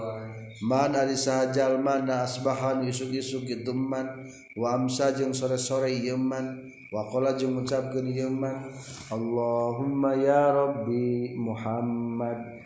man 0.63 0.95
ari 0.95 1.11
sahajal 1.11 1.75
mana 1.83 2.23
asbahan 2.23 2.87
isuk-isuk 2.87 3.43
kitu 3.43 3.75
man 3.75 4.23
wa 4.55 4.79
amsa 4.79 5.11
jeung 5.11 5.35
sore-sore 5.35 5.91
ieu 5.91 6.15
man 6.15 6.71
wa 6.87 7.03
qala 7.11 7.35
jeung 7.35 7.59
ngucapkeun 7.59 8.15
ieu 8.15 8.31
man 8.31 8.71
Allahumma 9.11 10.15
ya 10.15 10.55
Rabbi 10.55 11.35
Muhammad 11.35 12.63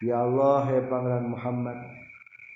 ya 0.00 0.24
Allah 0.24 0.72
ya 0.72 0.88
pangeran 0.88 1.28
Muhammad 1.28 1.78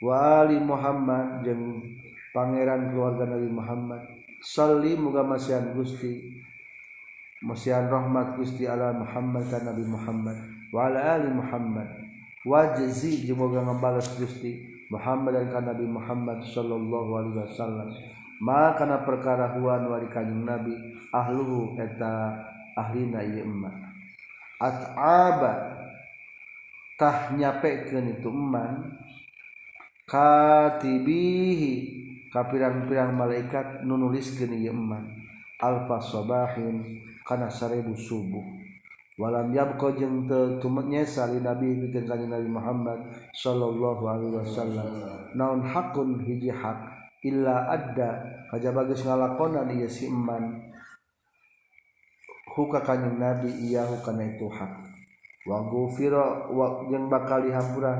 wa 0.00 0.40
ali 0.40 0.56
Muhammad 0.56 1.44
jeung 1.44 1.84
pangeran 2.32 2.88
keluarga 2.96 3.28
Nabi 3.28 3.50
Muhammad. 3.52 4.19
Salli 4.40 4.96
muga 4.96 5.20
masyian 5.20 5.76
Gusti. 5.76 6.40
Masyian 7.44 7.92
rahmat 7.92 8.40
Gusti 8.40 8.64
ala 8.64 8.96
Muhammad 8.96 9.48
dan 9.52 9.68
Nabi 9.68 9.84
Muhammad 9.84 10.36
wa 10.72 10.88
ala 10.88 11.20
ali 11.20 11.28
Muhammad. 11.28 11.88
Wajzi 12.48 13.28
jeung 13.28 13.36
muga 13.36 13.60
ngambalas 13.60 14.16
Gusti 14.16 14.64
Muhammad 14.88 15.36
dan 15.36 15.52
kan 15.52 15.64
Nabi 15.68 15.84
Muhammad 15.84 16.40
sallallahu 16.56 17.10
alaihi 17.20 17.36
wasallam. 17.52 17.88
Ma 18.40 18.72
kana 18.80 19.04
perkara 19.04 19.60
huan 19.60 19.92
wari 19.92 20.08
kanjing 20.08 20.48
Nabi 20.48 20.72
ahluhu 21.12 21.76
eta 21.76 22.40
ahlina 22.80 23.20
ieu 23.20 23.44
emma. 23.44 23.68
At'aba 24.56 25.84
tah 26.96 27.36
nyapekeun 27.36 28.16
itu 28.16 28.32
eman 28.32 28.88
katibihi. 30.08 31.99
Pirang-pirang 32.30 33.10
malaikat 33.10 33.82
nunulis 33.82 34.38
iman 34.38 35.02
alfa 35.58 35.98
sobahin 35.98 37.02
kana 37.26 37.50
seribu 37.50 37.98
subuh. 37.98 38.42
Walam 39.20 39.52
yabqa 39.52 39.92
jeung 40.00 40.24
teu 40.24 40.56
tumetnya 40.64 41.04
sali 41.04 41.44
nabi 41.44 41.76
pikeun 41.76 42.08
kanjeng 42.08 42.32
Nabi 42.32 42.48
Muhammad 42.48 43.04
sallallahu 43.36 44.08
alaihi 44.08 44.32
wasallam. 44.32 44.88
Naon 45.36 45.60
hakun 45.60 46.24
hiji 46.24 46.48
hak? 46.48 46.88
Illa 47.20 47.68
adda. 47.68 48.16
Kajaba 48.48 48.88
geus 48.88 49.04
ngalakonan 49.04 49.68
ieu 49.76 49.84
si 49.92 50.08
iman 50.08 50.72
huka 52.56 52.80
kanjeng 52.80 53.20
Nabi 53.20 53.52
iyahu 53.68 54.00
kana 54.00 54.24
itu 54.24 54.48
hak. 54.48 54.88
Wa 55.44 55.68
ghufira 55.68 56.48
wa 56.48 56.88
jeung 56.88 57.12
bakal 57.12 57.44
dihampura. 57.44 57.92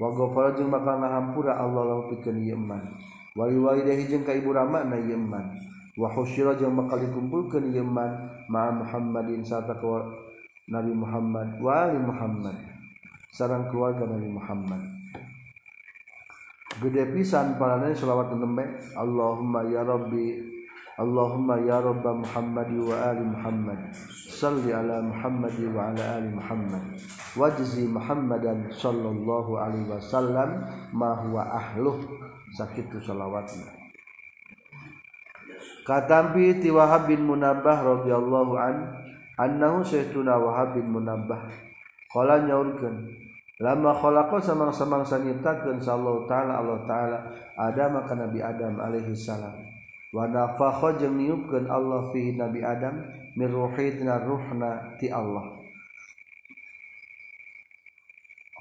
Wa 0.00 0.08
ghafara 0.16 0.56
jeung 0.56 0.72
bakal 0.72 0.96
ngahampura 0.96 1.60
Allah 1.60 1.82
lahu 1.92 2.16
pikeun 2.16 2.40
ieu 2.40 2.56
iman 2.56 2.88
wali 3.36 3.56
walidahi 3.58 4.08
jeung 4.08 4.24
ka 4.24 4.32
ibu 4.32 4.54
rama 4.54 4.84
na 4.84 4.96
yeman. 4.96 5.52
Wa 5.98 6.08
husyira 6.14 6.54
jeung 6.54 6.78
bakal 6.78 7.02
dikumpulkeun 7.02 7.74
yeman. 7.74 8.30
Ma 8.48 8.70
Muhammadin 8.72 9.44
sarta 9.44 9.76
Nabi 10.68 10.92
Muhammad. 10.92 11.60
Wali 11.60 11.98
Muhammad. 12.00 12.56
Sarang 13.32 13.68
keluarga 13.68 14.08
Nabi 14.08 14.28
Muhammad. 14.30 14.82
Gede 16.78 17.10
pisan 17.10 17.58
parane 17.58 17.90
selawat 17.90 18.30
tembe 18.30 18.62
Allahumma 18.94 19.66
ya 19.66 19.82
Rabbi. 19.82 20.46
Allahumma 20.98 21.62
ya 21.62 21.78
Rabb 21.78 22.02
Muhammad 22.02 22.74
wa 22.74 22.96
ali 23.06 23.22
Muhammad. 23.22 23.78
Salli 24.26 24.74
ala 24.74 24.98
Muhammad 24.98 25.54
wa 25.70 25.94
ala 25.94 26.18
ali 26.18 26.30
Muhammad. 26.34 26.82
Wajzi 27.38 27.86
Muhammadan 27.86 28.66
sallallahu 28.74 29.54
alaihi 29.54 29.86
wasallam. 29.86 30.66
Ma 30.90 31.14
huwa 31.22 31.46
ahluh 31.54 32.02
sakitu 32.56 32.96
salawatna 33.02 33.68
katampi 35.84 36.60
ti 36.60 36.68
Wahab 36.68 37.08
bin 37.08 37.24
Munabbah 37.24 37.80
radhiyallahu 37.82 38.52
an 38.56 38.76
annahu 39.40 39.80
sayyiduna 39.84 40.36
Wahab 40.36 40.76
bin 40.76 40.88
Munabbah 40.92 41.48
qala 42.12 42.44
nyaurkeun 42.44 43.08
lama 43.58 43.90
khalaqa 43.90 44.38
samang-samang 44.38 45.02
sanyiptakeun 45.02 45.82
sallallahu 45.82 46.30
taala 46.30 46.62
Allah 46.62 46.78
taala 46.86 47.18
Adam 47.58 47.98
ka 48.06 48.14
Nabi 48.14 48.38
Adam 48.38 48.78
alaihi 48.78 49.18
salam. 49.18 49.50
Wa 50.14 50.30
nafakha 50.30 50.94
jeung 50.96 51.18
niupkeun 51.18 51.66
Allah 51.66 52.06
fi 52.14 52.32
Nabi 52.38 52.62
Adam 52.62 53.02
min 53.34 53.50
ruhna 53.50 54.94
ti 54.96 55.10
Allah. 55.10 55.58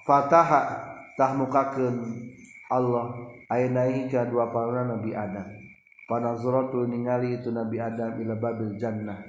Fataha 0.02 0.62
tah 1.14 1.32
mukakeun 1.38 2.26
Allah 2.68 3.16
ainaihi 3.48 4.12
ka 4.12 4.28
dua 4.28 4.52
paluna 4.52 4.84
Nabi 4.84 5.16
Adam. 5.16 5.48
Panazratul 6.08 6.88
ningali 6.88 7.40
itu 7.40 7.52
Nabi 7.52 7.84
Adam 7.84 8.16
ila 8.20 8.36
babil 8.40 8.80
jannah 8.80 9.20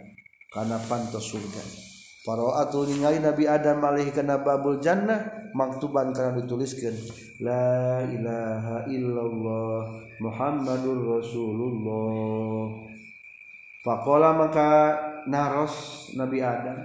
karena 0.51 0.79
pantos 0.87 1.27
surga. 1.27 1.63
Faroatul 2.23 2.91
ningali 2.91 3.23
Nabi 3.23 3.47
Adam 3.51 3.83
alaihi 3.83 4.15
kana 4.15 4.43
babul 4.43 4.79
jannah 4.83 5.51
maktuban 5.55 6.11
kana 6.15 6.39
dituliskeun 6.39 6.95
la 7.43 8.03
ilaha 8.07 8.87
illallah 8.91 9.83
Muhammadur 10.19 11.23
Rasulullah. 11.23 12.91
Faqala 13.87 14.35
maka 14.35 14.71
naros 15.31 16.11
Nabi 16.19 16.43
Adam 16.43 16.79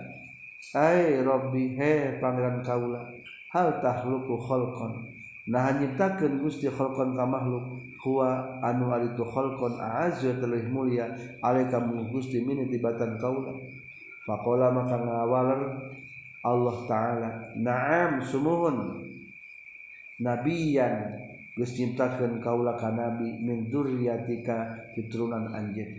Hai 0.73 1.21
Rabbi 1.21 1.77
he 1.77 2.17
pangeran 2.17 2.65
kaula 2.65 3.05
hal 3.53 3.77
tahluku 3.77 4.33
khalqan 4.41 5.05
nah 5.43 5.75
nyiptakeun 5.75 6.39
Gusti 6.39 6.71
khalqan 6.71 7.11
ka 7.11 7.27
makhluk 7.27 7.83
huwa 7.99 8.59
anu 8.63 8.91
ari 8.95 9.11
tu 9.15 9.27
khalqan 9.27 9.75
a'azza 9.75 10.39
terlebih 10.39 10.71
mulia 10.71 11.11
alaika 11.43 11.83
Gusti 12.11 12.43
min 12.47 12.63
tibatan 12.71 13.19
kaula. 13.19 13.51
Faqala 14.23 14.71
maka 14.71 15.03
ngawalan 15.03 15.61
Allah 16.47 16.77
taala 16.87 17.29
na'am 17.59 18.23
sumuhun. 18.23 19.03
Nabiyan 20.23 21.11
geus 21.59 21.75
nyiptakeun 21.75 22.39
kaula 22.39 22.79
ka 22.79 22.95
nabi 22.95 23.43
min 23.43 23.67
dzurriyyatika 23.67 24.79
keturunan 24.95 25.51
anjeun. 25.51 25.91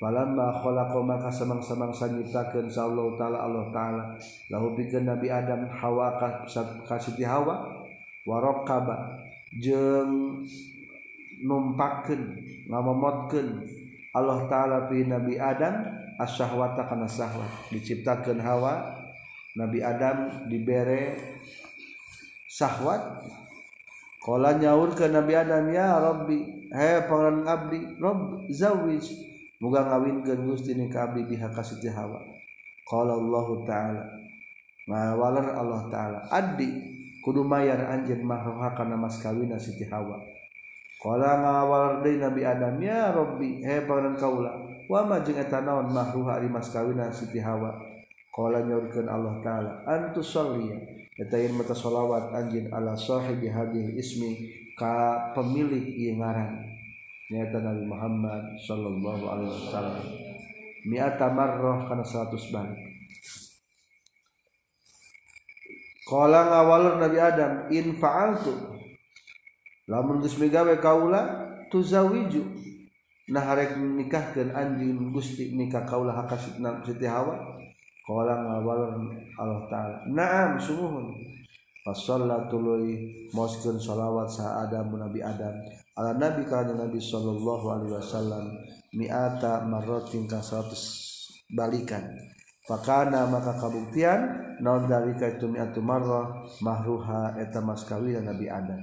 Falamma 0.00 0.56
khalaqa 0.56 1.04
maka 1.04 1.28
samang-samang 1.28 1.92
sanyiptakeun 1.92 2.72
Allah 2.72 3.06
taala 3.20 3.38
Allah 3.44 3.64
taala 3.68 4.02
lahu 4.48 4.72
pikeun 4.72 5.04
nabi 5.04 5.28
Adam 5.28 5.68
Hawa 5.68 6.16
ka 6.16 6.96
Siti 6.96 7.20
Hawa 7.20 7.79
warok 8.28 8.68
kaba 8.68 9.16
jeng 9.60 10.44
numpaken 11.40 12.36
ngamomotken 12.68 13.64
Allah 14.10 14.50
ta'ala 14.50 14.90
fi 14.90 15.06
Nabi 15.06 15.38
Adam 15.38 15.86
asyahwata 16.18 16.90
kana 16.90 17.06
syahwat. 17.06 17.70
Diciptakan 17.70 18.42
hawa 18.42 18.82
Nabi 19.54 19.78
Adam 19.86 20.50
dibere 20.50 21.14
syahwat. 22.50 23.22
Kala 24.20 24.58
nyaur 24.58 24.92
ke 24.92 25.06
Nabi 25.08 25.32
Adam 25.32 25.70
ya 25.70 25.96
Rabbi 25.96 26.38
he 26.74 26.90
pangeran 27.06 27.46
abdi 27.46 27.78
Rabb 28.02 28.50
zawij. 28.50 29.06
Muga 29.62 29.86
ngawinkeun 29.86 30.48
Gusti 30.48 30.74
ni 30.74 30.90
ka 30.90 31.06
abdi 31.08 31.24
biha 31.30 31.48
kasiti 31.54 31.86
hawa. 31.86 32.18
Qala 32.82 33.14
Allah 33.14 33.48
Ta'ala. 33.62 34.02
Mawalar 34.90 35.46
Allah 35.54 35.82
Ta'ala. 35.86 36.18
Adi 36.34 36.99
kudu 37.20 37.44
mayar 37.44 37.78
anjeun 37.88 38.24
mahroha 38.24 38.72
kana 38.76 38.96
mas 38.96 39.20
kawina 39.20 39.60
Siti 39.60 39.86
Hawa. 39.88 40.18
Qala 41.00 41.40
ngawalar 41.40 42.04
deui 42.04 42.20
Nabi 42.20 42.44
Adam 42.44 42.76
ya 42.82 43.08
Rabbi 43.14 43.64
he 43.64 43.84
pangeran 43.88 44.20
kaula 44.20 44.52
wa 44.90 45.00
ma 45.06 45.22
jeung 45.24 45.40
eta 45.40 45.64
naon 45.64 45.88
mahruha 45.88 46.36
ari 46.36 46.48
mas 46.50 46.68
kawina 46.68 47.08
Siti 47.08 47.40
Hawa? 47.40 47.72
Qala 48.34 48.66
nyaurkeun 48.66 49.08
Allah 49.08 49.40
taala 49.40 49.72
antu 49.86 50.20
sholli 50.20 50.74
eta 51.16 51.36
yen 51.38 51.56
mata 51.56 51.72
sholawat 51.72 52.34
anjeun 52.36 52.68
ala 52.68 52.92
sahibi 52.98 53.48
hadil 53.48 53.96
ismi 53.96 54.36
ka 54.76 55.32
pemilik 55.36 55.86
ieu 55.96 56.18
ngaran. 56.18 56.66
Nyata 57.30 57.62
Nabi 57.62 57.86
Muhammad 57.86 58.42
sallallahu 58.58 59.24
alaihi 59.30 59.54
wasallam 59.54 60.02
mi'ata 60.82 61.30
marrah 61.30 61.86
kana 61.86 62.02
100 62.02 62.34
balik 62.50 62.89
Qala 66.10 66.50
ngawalur 66.50 66.98
Nabi 66.98 67.22
Adam 67.22 67.70
in 67.70 67.94
fa'altu 67.94 68.50
lamun 69.86 70.18
geus 70.18 70.42
migawe 70.42 70.74
kaula 70.82 71.46
tuzawiju. 71.70 72.42
Nah 73.30 73.46
harek 73.46 73.78
nikahkeun 73.78 74.50
anjeun 74.50 75.14
Gusti 75.14 75.54
nikah 75.54 75.86
kaula 75.86 76.10
hakasitna 76.10 76.82
Siti 76.82 77.06
Hawa. 77.06 77.38
Qala 78.02 78.42
ngawalur 78.42 79.06
Allah 79.38 79.62
taala. 79.70 79.96
Na'am 80.10 80.58
sumuhun 80.58 81.14
fasalla 81.86 82.50
tuluy 82.50 83.06
moskeun 83.30 83.78
shalawat 83.78 84.26
sa 84.26 84.66
Adam 84.66 84.90
Nabi 84.98 85.22
Adam. 85.22 85.54
Ala 85.94 86.18
Nabi 86.18 86.42
kana 86.42 86.74
Nabi 86.74 86.98
sallallahu 86.98 87.66
alaihi 87.70 87.94
wasallam 87.94 88.50
mi'ata 88.98 89.62
marratin 89.62 90.26
ka 90.26 90.42
100 90.42 91.54
balikan. 91.54 92.02
Fakana 92.66 93.30
maka 93.30 93.54
kabuktian 93.62 94.49
mahruha 96.60 97.34
eta 97.40 97.60
mas 97.60 97.82
maskawi 97.84 98.16
Nabi 98.20 98.46
Adam 98.48 98.80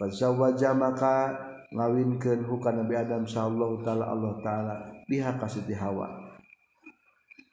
Fazawaja 0.00 0.72
maka 0.72 1.36
ngawinkeun 1.76 2.48
hukana 2.48 2.80
Nabi 2.80 2.96
Adam 2.96 3.28
sallallahu 3.28 3.84
taala 3.84 4.08
Allah 4.08 4.32
taala 4.40 4.74
biha 5.04 5.36
kasiti 5.36 5.76
Hawa. 5.76 6.08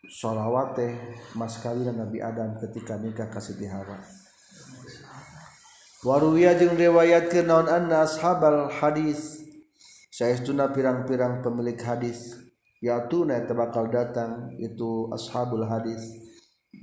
Salawat 0.07 0.79
teh 0.79 0.95
mas 1.35 1.59
kawinan 1.59 1.99
Nabi 1.99 2.23
Adam 2.23 2.55
ketika 2.55 2.95
nikah 3.03 3.27
kasiti 3.27 3.67
Hawa. 3.67 3.99
Waruya 6.07 6.55
jeung 6.55 6.79
riwayatkeun 6.79 7.51
naon 7.51 7.67
anna 7.67 8.07
ashabal 8.07 8.71
hadis 8.71 9.43
saestuna 10.07 10.71
pirang-pirang 10.71 11.43
pemilik 11.43 11.75
hadis 11.83 12.31
yatuna 12.79 13.43
eta 13.43 13.51
bakal 13.51 13.91
datang 13.91 14.55
itu 14.55 15.11
ashabul 15.11 15.67
hadis 15.67 16.26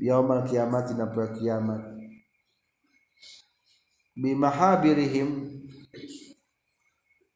yaumal 0.00 0.42
kiamat 0.46 0.90
dina 0.90 1.10
poe 1.10 1.28
kiamat. 1.34 1.82
Bimahabirihim 4.14 5.28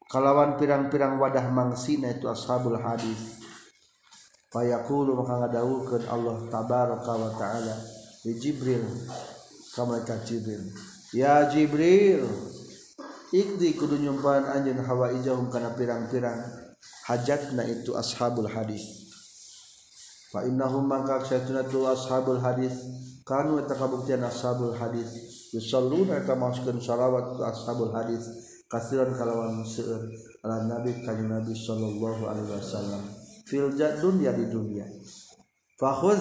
kalawan 0.06 0.54
pirang-pirang 0.54 1.18
wadah 1.18 1.50
mangsina 1.50 2.14
itu 2.14 2.30
ashabul 2.30 2.78
hadis. 2.78 3.42
Fayaqulu 4.48 5.12
maka 5.12 5.44
ngadawukeun 5.44 6.08
Allah 6.08 6.36
tabaraka 6.48 7.12
wa 7.12 7.30
taala 7.36 7.76
di 8.24 8.32
Jibril 8.40 8.86
ka 9.76 9.84
malaikat 9.84 10.24
Jibril. 10.24 10.72
Ya 11.12 11.44
Jibril 11.52 12.24
ikdi 13.34 13.76
kudu 13.76 14.00
nyumpahan 14.00 14.48
anjeun 14.48 14.80
hawa 14.80 15.12
ijahum 15.12 15.52
kana 15.52 15.76
pirang-pirang 15.76 16.40
hajatna 17.04 17.68
itu 17.68 17.92
ashabul 17.92 18.48
hadis 18.48 18.97
fa 20.28 20.44
innahum 20.44 20.84
mangka 20.84 21.24
saytuna 21.24 21.64
tul 21.64 21.88
ashabul 21.88 22.40
hadis. 22.40 22.76
Kanu 23.28 23.60
eta 23.60 23.76
kabuktian 23.76 24.24
ashabul 24.24 24.72
hadis. 24.72 25.12
Yusalluna 25.52 26.20
eta 26.20 26.32
maksudkeun 26.32 26.80
salawat 26.80 27.36
tu 27.36 27.44
ashabul 27.44 27.92
hadis. 27.92 28.24
Kasiran 28.68 29.16
kalawan 29.16 29.64
seueur 29.64 30.04
ala 30.44 30.68
nabi 30.68 30.92
kanjeng 31.00 31.32
nabi 31.32 31.56
sallallahu 31.56 32.28
alaihi 32.28 32.52
wasallam. 32.52 33.00
Fil 33.48 33.72
dunya 33.72 34.32
di 34.36 34.44
dunia. 34.52 34.84
Fakhuz 35.80 36.20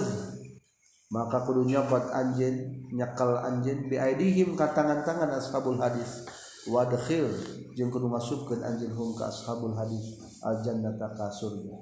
maka 1.12 1.44
kudu 1.44 1.68
nyokot 1.68 2.12
anjeun 2.12 2.88
nyekal 2.92 3.40
anjeun 3.40 3.88
bi 3.88 3.96
aidihim 3.96 4.56
ka 4.56 4.72
tangan-tangan 4.72 5.32
ashabul 5.36 5.80
hadis. 5.80 6.24
Wadkhil. 6.68 7.28
Jeung 7.76 7.92
kudu 7.92 8.08
masukkeun 8.12 8.64
anjeun 8.64 8.96
hum 8.96 9.16
ka 9.16 9.28
ashabul 9.32 9.76
hadis. 9.76 10.20
Al 10.44 10.64
jannata 10.64 11.12
ka 11.16 11.32
surga. 11.32 11.76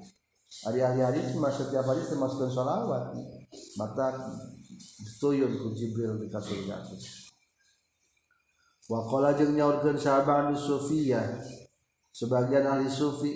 Ari 0.64 0.80
ahli 0.80 1.02
hadis 1.04 1.36
mah 1.36 1.52
setiap 1.52 1.84
hari 1.84 2.08
termasukkeun 2.08 2.52
shalawat 2.52 3.12
mata 3.76 4.16
tuyun 5.20 5.52
ku 5.60 5.76
Jibril 5.76 6.16
di 6.22 6.32
ka 6.32 6.40
surga 6.40 6.80
wa 8.88 9.00
qala 9.10 9.36
jeung 9.36 9.58
nyaurkeun 9.58 10.00
sahabat 10.00 10.56
sufiyah 10.56 11.44
sebagian 12.16 12.64
ahli 12.64 12.88
sufi 12.88 13.32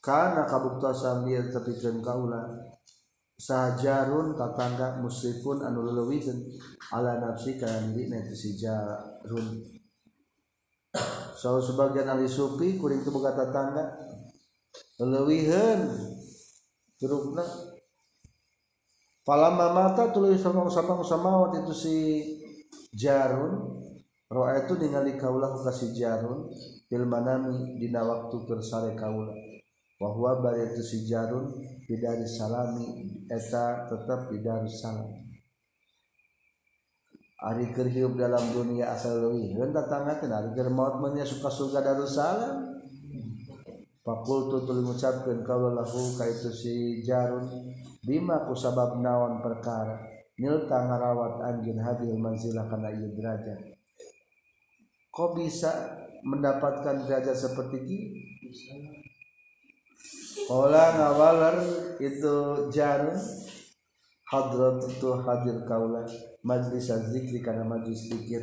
kana 0.00 0.48
kabukta 0.48 0.96
sambil 0.96 1.52
tepikeun 1.52 2.00
kaula 2.00 2.56
sajarun 3.38 4.34
tatangga 4.34 4.98
musrifun 4.98 5.62
anu 5.62 5.84
leuwihkeun 5.84 6.42
ala 6.90 7.20
nafsi 7.22 7.54
kana 7.60 7.92
diri 7.94 8.10
na 8.10 8.24
si 8.34 8.58
jarun. 8.58 9.62
So 11.38 11.62
sebagian 11.62 12.10
ahli 12.10 12.26
sufi 12.26 12.80
kuring 12.80 13.04
teu 13.04 13.14
boga 13.14 13.36
tatangga 13.36 13.94
leuwihkeun 14.98 15.80
curugna 16.98 17.46
falamma 19.22 19.70
mata 19.70 20.10
tuluy 20.10 20.34
samang-samang 20.34 21.04
samawat 21.04 21.62
itu 21.62 21.74
si 21.76 21.96
jarun. 22.96 23.84
Roa 24.28 24.60
itu 24.60 24.76
ningali 24.76 25.16
kaulah 25.16 25.56
ka 25.64 25.72
si 25.72 25.92
jarun. 25.96 26.48
Fil 26.88 27.04
manami 27.04 27.76
dina 27.80 28.04
waktu 28.04 28.36
bersare 28.44 28.92
kaulah. 28.96 29.32
Bahwa 30.00 30.40
bari 30.40 30.72
itu 30.72 30.82
si 30.84 30.98
jarun 31.08 31.52
bidari 31.84 32.24
salami. 32.24 33.08
Eta 33.28 33.88
tetap 33.88 34.32
bidari 34.32 34.68
salam. 34.68 35.12
Ari 37.38 37.70
keur 37.70 37.86
dalam 38.18 38.50
dunia 38.50 38.90
asal 38.98 39.22
leuwih 39.22 39.54
heun 39.54 39.70
tatangga 39.70 40.18
teh 40.18 40.26
ari 40.26 40.50
keur 40.58 40.74
suka 41.22 41.46
surga 41.46 41.86
darussalam 41.86 42.67
Fakultu 44.08 44.64
tuluy 44.64 44.88
ngucapkeun 44.88 45.44
kaula 45.44 45.84
lahu 45.84 46.16
ka 46.16 46.24
itu 46.24 46.48
si 46.48 47.04
jarun 47.04 47.44
bima 48.00 48.48
ku 48.48 48.56
sabab 48.56 49.04
naon 49.04 49.44
perkara? 49.44 50.00
Nilta 50.40 50.88
ngarawat 50.88 51.44
anjeun 51.44 51.76
hadil 51.76 52.16
manzilah 52.16 52.64
kana 52.72 52.88
ieu 52.88 53.12
derajat. 53.12 53.76
Kok 55.12 55.36
bisa 55.36 55.92
mendapatkan 56.24 57.04
derajat 57.04 57.36
seperti 57.36 57.84
ini? 57.84 57.98
Ola 60.48 60.88
ngawalar 60.96 61.60
itu 62.00 62.36
jarum 62.72 63.20
hadrat 64.24 64.88
itu 64.88 65.08
hadir 65.20 65.68
kaula 65.68 66.08
majlis 66.40 66.88
zikri 67.12 67.44
karena 67.44 67.60
majlis 67.60 68.08
zikir. 68.08 68.40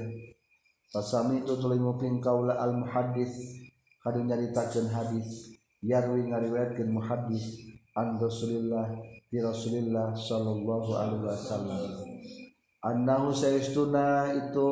Pasami 0.94 1.42
itu 1.42 1.58
tulis 1.58 1.82
nguping 1.82 2.22
kaula 2.22 2.54
al 2.54 2.86
muhaddis 2.86 3.34
kadu 4.06 4.22
nyaritakeun 4.22 4.94
hadis 4.94 5.55
yarwi 5.86 6.26
ngariwayatkeun 6.26 6.90
muhaddis 6.90 7.62
an 7.94 8.18
rasulillah 8.18 8.90
di 9.30 9.38
rasulillah 9.38 10.18
sallallahu 10.18 10.98
alaihi 10.98 11.22
wasallam. 11.30 11.82
Annahu 12.82 13.30
sayistuna 13.30 14.34
itu 14.34 14.70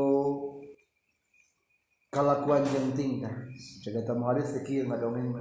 kalakuan 2.10 2.66
jeung 2.66 2.98
tingkah. 2.98 3.46
Cerita 3.86 4.18
muhaddis 4.18 4.58
ieu 4.66 4.90
ngadongeng 4.90 5.38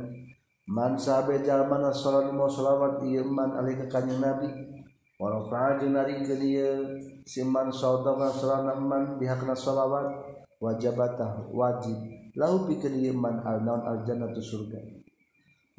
man 0.68 0.92
sabe 1.00 1.40
jalma 1.40 1.88
salat 1.88 2.28
mau 2.36 2.48
selawat 2.48 3.00
ieu 3.08 3.24
man 3.24 3.56
alih 3.56 3.80
ka 3.80 3.96
kanjeng 3.96 4.20
nabi. 4.20 4.52
Wa 5.16 5.32
rafa'a 5.32 5.80
jeung 5.80 5.96
naringkeun 5.96 6.42
ieu 6.44 7.00
siman 7.24 7.72
saudara 7.72 8.28
salana 8.28 8.76
man 8.76 9.16
bihakna 9.16 9.56
salawat 9.56 10.20
wajabatah 10.60 11.48
wajib. 11.48 11.96
Lahu 12.36 12.68
pikeun 12.68 13.00
ieu 13.00 13.16
man 13.16 13.40
al 13.44 13.64
naun 13.64 13.84
al 13.88 14.04
jannatu 14.04 14.40
surga 14.40 15.01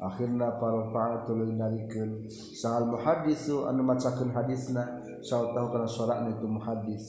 akhirnya 0.00 0.58
parofa'atul 0.58 1.54
narikeun 1.54 2.26
sahal 2.30 2.90
muhaddisu 2.90 3.70
anu 3.70 3.86
macakeun 3.86 4.34
hadisna 4.34 5.00
sautahu 5.22 5.70
kana 5.70 5.86
sorakna 5.86 6.34
itu 6.34 6.46
muhaddis. 6.46 7.04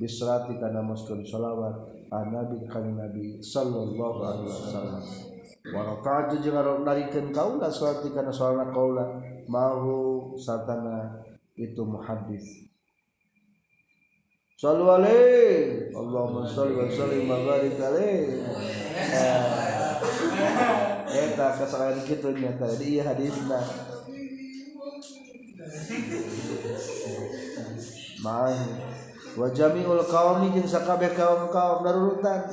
Bisrati 0.00 0.56
kana 0.56 0.80
muslim 0.80 1.20
sholawat 1.20 1.76
an 2.08 2.32
nabi 2.32 2.64
kana 2.64 3.04
nabi 3.04 3.36
sallallahu 3.40 4.18
alaihi 4.24 4.48
wasallam. 4.48 5.04
Wa 5.60 5.80
raqa'tu 5.92 6.40
jeung 6.40 6.56
narikeun 6.88 7.32
kaula 7.36 7.68
salati 7.68 8.08
kana 8.12 8.32
sholana 8.32 8.72
kaula 8.72 9.20
mahu 9.44 10.32
satana 10.40 11.20
itu 11.52 11.84
muhaddis. 11.84 12.70
Sallu 14.60 14.92
alaihi 14.92 15.88
Allahumma 15.96 16.44
salli 16.44 16.76
wa 16.76 16.84
sallim 16.84 17.24
wa 17.28 17.40
barik 17.48 17.80
alaihi 17.80 18.44
Eta 21.10 21.46
kesalahan 21.58 22.00
kitu 22.06 22.30
nya 22.38 22.54
tadi 22.54 22.96
ieu 22.98 23.02
hadisna 23.02 23.58
Mah 28.20 28.52
wa 29.38 29.48
jami'ul 29.48 30.04
qaumi 30.04 30.52
jeung 30.52 30.68
sakabeh 30.68 31.16
kaum-kaum 31.16 31.80
darurutan. 31.80 32.46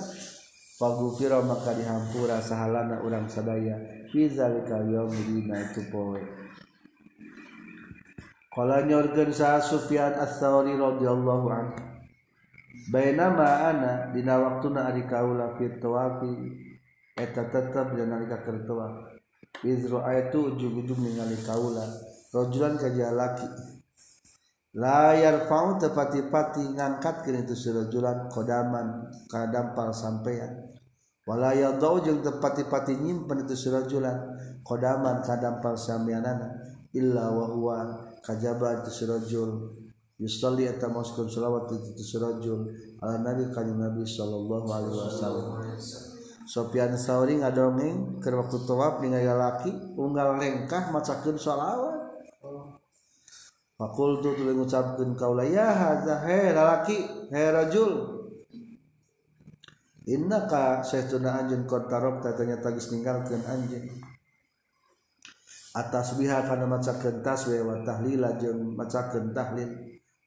Fagufira 0.77 1.41
maka 1.41 1.73
dihampura 1.73 2.37
sahalana 2.39 3.01
urang 3.01 3.25
sadaya. 3.27 3.75
Fi 4.07 4.29
zalika 4.31 4.79
yaumina 4.85 5.59
itu 5.59 5.83
poe. 5.91 6.21
Qala 8.53 8.85
nyorkeun 8.85 9.33
sa 9.33 9.59
Sufyan 9.59 10.15
Ats-Tsauri 10.15 10.77
radhiyallahu 10.77 11.47
anhu. 11.51 11.81
Bainama 12.87 13.67
ana 13.67 14.13
dina 14.15 14.39
waktuna 14.39 14.87
ari 14.93 15.03
kaula 15.03 15.57
fi 15.59 15.67
tawafi 15.81 16.66
eta 17.17 17.49
tetep 17.49 17.97
dina 17.97 18.05
nalika 18.15 18.45
keur 18.45 18.61
tawaf 18.63 19.17
Izru 19.65 19.97
ayatu 20.05 20.53
ujug-ujug 20.53 21.01
ningali 21.01 21.37
kaula. 21.41 21.81
Rajulan 22.29 22.77
kaja 22.77 23.09
laki 23.09 23.47
layar 24.77 25.49
fau 25.49 25.73
tepati-pati 25.81 26.77
ngangkat 26.77 27.25
kini 27.25 27.41
itu 27.41 27.57
sirajulan 27.57 28.29
kodaman 28.29 29.09
kadampal 29.25 29.89
sampean. 29.89 30.69
Wala 31.25 31.57
yadau 31.57 31.97
jeung 32.05 32.21
tepati-pati 32.21 33.01
nyimpen 33.01 33.49
itu 33.49 33.57
sirajulan 33.57 34.37
kodaman 34.61 35.25
kadampal 35.25 35.73
sampeanana. 35.73 36.53
Illa 36.93 37.33
wa 37.33 37.45
huwa 37.49 37.77
kajaba 38.21 38.83
itu 38.83 38.93
sirajul 38.93 39.73
yusalli 40.21 40.69
eta 40.69 40.89
maskun 40.89 41.29
selawat 41.29 41.73
itu 41.73 42.03
sirajul 42.03 42.69
ala 43.01 43.21
nabi 43.21 43.49
kanjeng 43.53 43.77
nabi 43.77 44.01
sallallahu 44.01 44.65
alaihi 44.65 44.97
wasallam 44.97 45.45
Sofyan 46.47 46.95
Sauri 46.95 47.43
ngadongeng 47.43 48.23
ke 48.23 48.31
waktu 48.31 48.57
tawaf 48.63 49.03
ningali 49.03 49.27
laki 49.27 49.71
unggal 49.99 50.39
lengkah 50.39 50.95
macakeun 50.95 51.35
sholawat 51.35 52.07
Fakultu 53.77 54.33
tuluy 54.33 54.57
ngucapkeun 54.57 55.13
kaula 55.13 55.45
ya 55.45 55.69
hadza 55.69 56.23
hai 56.23 56.55
lalaki 56.55 56.97
hai 57.29 57.51
rajul 57.53 58.17
Innaka 60.07 60.79
saytuna 60.87 61.43
anjeun 61.43 61.67
qad 61.67 61.91
tarabta 61.91 62.31
ternyata 62.31 62.71
geus 62.71 62.95
ninggalkeun 62.95 63.43
anjeun. 63.43 63.91
Atas 65.75 66.15
biha 66.15 66.47
kana 66.47 66.63
macakeun 66.63 67.19
tasbih 67.19 67.67
wa 67.67 67.83
tahlila 67.83 68.39
jeung 68.39 68.71
macakeun 68.71 69.35
tahlil 69.35 69.67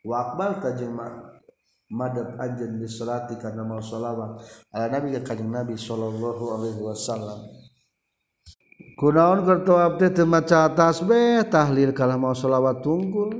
wa 0.04 0.14
aqbalta 0.20 0.76
jeung 0.76 0.92
madad 1.90 2.38
anjen 2.38 2.78
di 2.78 2.86
salati 2.86 3.34
karena 3.34 3.66
mau 3.66 3.82
salawat 3.82 4.38
ala 4.70 4.86
nabi 4.86 5.10
ka 5.18 5.34
kanjeng 5.34 5.50
nabi 5.50 5.74
sallallahu 5.74 6.44
alaihi 6.54 6.80
wasallam. 6.80 7.50
Kunaon 8.94 9.42
kartu 9.42 9.74
abdi 9.74 10.06
teu 10.14 10.28
maca 10.28 10.70
tasbih 10.70 11.42
tahlil 11.50 11.90
kalah 11.90 12.14
mau 12.14 12.32
salawat 12.32 12.78
tunggul. 12.80 13.34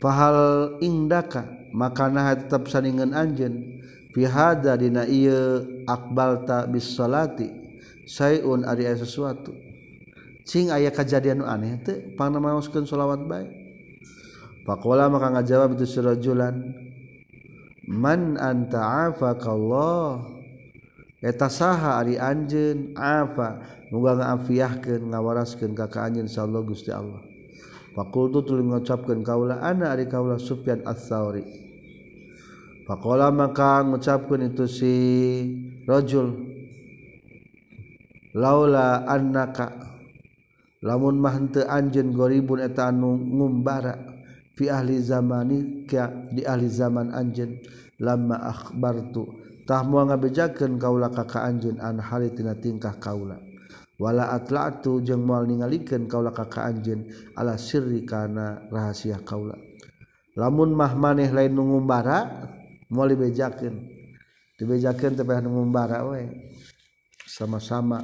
Pahal 0.00 0.80
indaka 0.82 1.46
makana 1.70 2.34
tetap 2.34 2.66
saningan 2.66 3.14
anjen 3.14 3.78
pihada 4.10 4.74
dina 4.74 5.06
ieu 5.06 5.84
akbalta 5.86 6.66
bis 6.66 6.96
salati 6.96 7.46
sayun 8.08 8.64
ari 8.66 8.88
sesuatu. 8.98 9.52
Cing 10.42 10.74
aya 10.74 10.90
kejadian 10.90 11.44
anu 11.44 11.46
aneh 11.46 11.78
teu 11.86 12.16
pangna 12.18 12.42
maoskeun 12.42 12.82
salawat 12.82 13.22
baik 13.30 13.61
Pakola 14.62 15.10
maka 15.10 15.34
ngajawab 15.34 15.74
itu 15.74 15.86
surajulan 15.86 16.54
Man 17.90 18.38
anta 18.38 19.10
afakallah 19.10 20.32
Eta 21.22 21.46
saha 21.46 22.02
ari 22.02 22.18
anjeun 22.18 22.98
afa 22.98 23.62
muga 23.94 24.18
ngaafiahkeun 24.18 25.14
ngawaraskeun 25.14 25.70
ka 25.70 25.86
ka 25.86 26.10
anjeun 26.10 26.26
insyaallah 26.26 26.66
Gusti 26.66 26.90
Allah. 26.90 27.22
Fakultu 27.94 28.42
tuluy 28.42 28.66
ngucapkeun 28.66 29.22
kaula 29.22 29.62
ana 29.62 29.94
ari 29.94 30.10
kaula 30.10 30.42
Sufyan 30.42 30.82
Ats-Tsauri. 30.82 31.46
Faqala 32.90 33.30
maka 33.30 33.86
ngucapkeun 33.86 34.50
itu 34.50 34.66
si 34.66 34.94
rajul 35.86 36.34
laula 38.34 39.06
annaka 39.06 39.78
lamun 40.82 41.22
mah 41.22 41.38
henteu 41.38 41.70
anjeun 41.70 42.10
goribun 42.10 42.58
eta 42.58 42.90
anu 42.90 43.14
ngumbara 43.14 44.11
fi 44.56 44.68
ahli 44.68 45.00
zamani 45.00 45.88
di 46.32 46.42
ahli 46.44 46.68
zaman 46.68 47.12
anjeun 47.12 47.60
lama 48.00 48.36
akhbartu. 48.50 49.40
Tah 49.62 49.86
moal 49.86 50.10
ngabejakeun 50.10 50.74
kaula 50.76 51.08
ka 51.08 51.22
ka 51.22 51.46
anjeun 51.46 51.78
an 51.78 52.02
halitina 52.02 52.58
tingkah 52.58 52.98
kaula. 52.98 53.38
Wala 54.02 54.34
atla'tu 54.34 54.98
jeung 55.06 55.22
moal 55.22 55.46
ningalikeun 55.46 56.10
kaula 56.10 56.34
ka 56.34 56.50
ka 56.50 56.66
anjeun 56.66 57.06
ala 57.38 57.54
sirri 57.54 58.02
kana 58.02 58.66
rahasia 58.66 59.22
kaula. 59.22 59.54
Lamun 60.34 60.74
mah 60.74 60.98
maneh 60.98 61.30
lain 61.30 61.54
nu 61.54 61.62
ngumbara 61.62 62.48
moal 62.90 63.14
dibejakeun 63.14 63.76
dibejakeun 64.58 65.14
teh 65.14 65.24
nu 65.46 65.48
ngumbara 65.62 66.02
we. 66.10 66.26
Sama-sama 67.22 68.02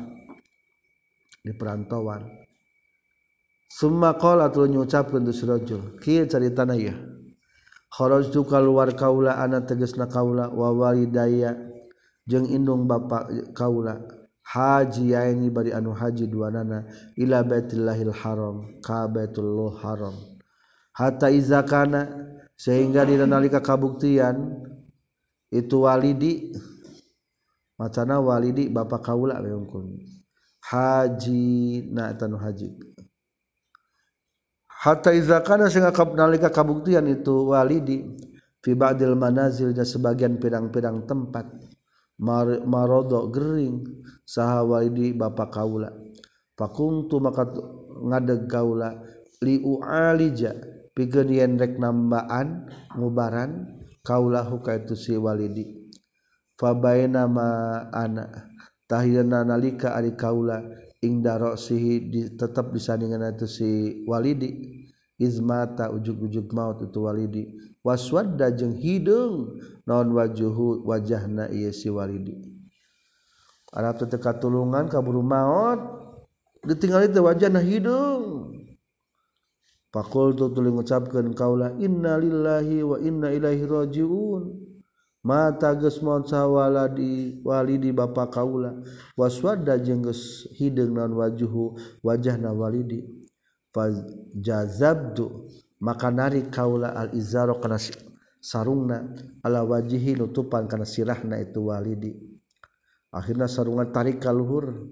di 1.42 1.52
perantauan. 1.52 2.37
Summa 3.68 4.16
qala 4.16 4.48
tuluy 4.48 4.72
nyucapkeun 4.72 5.28
tu 5.28 5.32
si 5.32 5.44
rajul, 5.44 6.00
kieu 6.00 6.24
caritana 6.24 6.72
ieu. 6.72 6.96
Kharajtu 7.92 8.44
kaluar 8.48 8.92
kaula 8.96 9.36
ana 9.36 9.60
tegasna 9.60 10.08
kaula 10.08 10.48
wa 10.48 10.72
walidaya 10.72 11.56
jeung 12.28 12.44
indung 12.48 12.84
bapa 12.88 13.28
kaula 13.56 14.04
haji 14.44 15.12
yaini 15.12 15.48
bari 15.48 15.72
anu 15.72 15.92
haji 15.92 16.28
duanana 16.28 16.84
ila 17.16 17.44
baitillahil 17.44 18.12
haram 18.12 18.80
ka 18.80 19.08
baitullah 19.08 19.72
haram. 19.84 20.16
Hatta 20.92 21.28
iza 21.32 21.64
kana 21.64 22.08
sehingga 22.56 23.04
di 23.04 23.16
nalika 23.20 23.60
kabuktian 23.60 24.64
itu 25.52 25.84
walidi 25.84 26.52
macana 27.80 28.20
walidi 28.20 28.68
bapa 28.68 29.00
kaula 29.00 29.40
beungkul 29.40 29.96
haji 30.60 31.88
na 31.92 32.12
tanu 32.16 32.36
haji. 32.36 32.87
Hatta 34.78 35.10
iza 35.10 35.42
kana 35.42 35.66
sehingga 35.66 35.90
nalika 36.14 36.54
kabuktian 36.54 37.10
itu 37.10 37.50
walidi 37.50 38.06
fi 38.62 38.78
ba'dil 38.78 39.18
manazilnya 39.18 39.82
sebagian 39.82 40.38
pirang-pirang 40.38 41.02
tempat. 41.06 41.46
Mar 42.18 42.66
marodo 42.66 43.30
gering 43.30 43.86
saha 44.26 44.66
walidi 44.66 45.14
bapa 45.14 45.50
kaula. 45.50 45.94
Fakuntu 46.58 47.22
maka 47.22 47.46
ngadeg 48.02 48.50
kaula 48.50 48.98
li 49.38 49.62
ualija 49.62 50.50
pikeun 50.98 51.30
yen 51.30 51.54
rek 51.54 51.78
nambaan 51.78 52.66
ngubaran 52.98 53.70
kaulahu 54.02 54.58
ka 54.58 54.82
itu 54.82 54.98
si 54.98 55.14
walidi. 55.14 55.78
Fabaina 56.58 57.30
ma 57.30 57.86
ana 57.94 58.50
tahiyana 58.90 59.46
nalika 59.46 59.94
ari 59.94 60.18
kaula 60.18 60.58
ingdaro 61.02 61.54
sihi 61.54 62.10
di, 62.10 62.20
tetap 62.34 62.74
disandingan 62.74 63.34
itu 63.34 63.46
si 63.46 63.68
walidi. 64.06 64.84
Izmata 65.18 65.90
ujug-ujug 65.90 66.54
maut 66.54 66.78
itu 66.78 66.98
walidi. 67.02 67.42
Waswadda 67.82 68.54
jeung 68.54 68.78
hidung 68.78 69.58
non 69.82 70.14
wajuhu 70.14 70.86
wajahna 70.86 71.50
ieu 71.50 71.74
si 71.74 71.90
walidi. 71.90 72.38
Arab 73.74 73.98
teu 73.98 74.18
katulungan 74.18 74.86
kaburu 74.86 75.18
maut 75.18 75.82
ditinggal 76.62 77.10
itu 77.10 77.18
wajahna 77.18 77.58
hidung. 77.58 78.54
Pakul 79.90 80.38
tu 80.38 80.52
tuli 80.54 80.70
ngucapkeun 80.70 81.34
kaula 81.34 81.74
inna 81.82 82.20
lillahi 82.20 82.84
wa 82.86 82.96
inna 83.02 83.34
ilaihi 83.34 83.66
rajiun. 83.66 84.67
mata 85.24 85.74
gesmonsawala 85.74 86.88
diwali 86.88 87.78
di 87.78 87.90
ba 87.92 88.08
Kaula. 88.08 88.74
Waswada 89.18 89.78
jengges 89.78 90.46
hidung 90.54 90.94
non 90.94 91.12
wajuhu 91.18 91.74
wajah 92.02 92.38
nawalidi 92.38 93.04
jazabdu 94.34 95.46
maka 95.78 96.10
nari 96.10 96.50
kaula 96.50 96.90
al-izaro 96.96 97.62
kana 97.62 97.78
sarungna. 98.42 99.14
Ala 99.46 99.62
wajihi 99.62 100.18
nutupan 100.18 100.66
kana 100.66 100.82
sirahna 100.82 101.38
itu 101.38 101.66
walidi 101.66 102.18
akhirnya 103.14 103.46
sarungan 103.46 103.90
tarik 103.94 104.18
ka 104.18 104.34
luhur. 104.34 104.88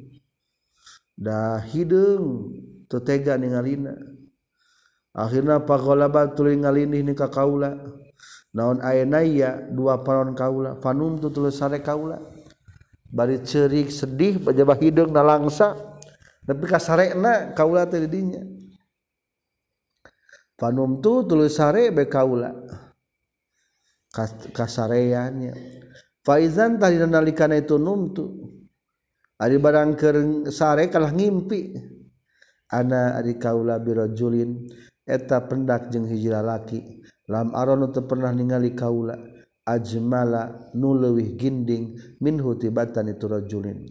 Da 1.17 1.57
hideung 1.59 2.53
teu 2.93 3.01
tega 3.01 3.41
ningalina 3.41 3.97
akhirna 5.17 5.65
pagolaba 5.65 6.29
tuluy 6.37 6.61
ngalindih 6.61 7.03
ni 7.03 7.15
ka 7.17 7.33
kaula. 7.33 7.73
naon 8.57 8.81
aenaya 8.81 9.61
dua 9.69 10.01
panon 10.01 10.33
kaula 10.33 10.81
panuntu 10.81 11.29
tulus 11.29 11.61
sare 11.61 11.85
kaula. 11.85 12.17
Bari 13.07 13.45
cerik 13.45 13.93
sedih 13.93 14.41
pejabah 14.41 14.81
hidung 14.81 15.13
na 15.13 15.21
langsa. 15.21 15.77
Tapi 16.47 16.65
kasarekna 16.65 17.53
kaula 17.53 17.85
teh 17.85 18.01
di 18.01 18.09
dinya 18.09 18.43
panumtu 20.57 21.29
tulus 21.29 21.61
sare 21.61 21.93
be 21.93 22.09
kaula. 22.09 22.57
Kasareannya. 24.57 25.53
Faizan 26.25 26.81
tadi 26.81 26.97
nalikana 26.97 27.61
itu 27.61 27.77
numtu 27.77 28.57
ari 29.37 29.61
barang 29.61 29.93
keur 30.01 30.17
sare 30.49 30.89
kalah 30.89 31.13
ngimpi. 31.13 31.77
Ana 32.67 33.15
ari 33.21 33.39
kaula 33.39 33.79
birajulin 33.79 34.67
eta 35.07 35.39
pendak 35.47 35.87
jeung 35.95 36.03
hiji 36.11 36.35
lalaki 36.35 37.06
lam 37.27 37.51
aron 37.55 37.91
teu 37.91 38.07
pernah 38.07 38.31
ningali 38.31 38.75
kaula 38.75 39.19
ajmala 39.67 40.71
nu 40.79 40.95
leuwih 40.95 41.35
ginding 41.35 41.99
minhu 42.23 42.55
tibatan 42.55 43.11
itu 43.11 43.27
rajulin. 43.27 43.83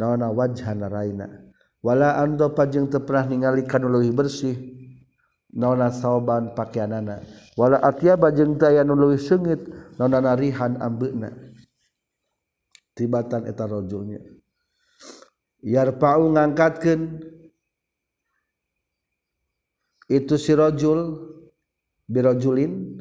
Naona 0.00 0.32
wajhana 0.32 0.88
raina. 0.88 1.28
Wala 1.84 2.16
ando 2.20 2.52
pajeng 2.56 2.88
teu 2.88 3.04
pernah 3.04 3.28
ningali 3.28 3.68
kanu 3.68 3.92
leuwih 3.92 4.16
bersih. 4.16 4.56
Naona 5.50 5.90
sauban 5.90 6.54
pakaianana 6.54 7.26
wala 7.58 7.82
atyaba 7.82 8.30
jeung 8.30 8.54
teu 8.56 8.70
aya 8.70 8.86
nu 8.86 8.94
leuwih 8.96 9.20
seungit 9.20 9.60
naona 10.00 10.24
narihan 10.24 10.80
ambeuna. 10.80 11.30
Tibatan 12.96 13.44
eta 13.44 13.68
rajulnya. 13.68 14.20
Yarfa'u 15.60 16.32
ngangkatkeun. 16.32 17.00
Itu 20.10 20.34
si 20.40 20.56
rajul 20.56 21.30
birojulin 22.10 22.98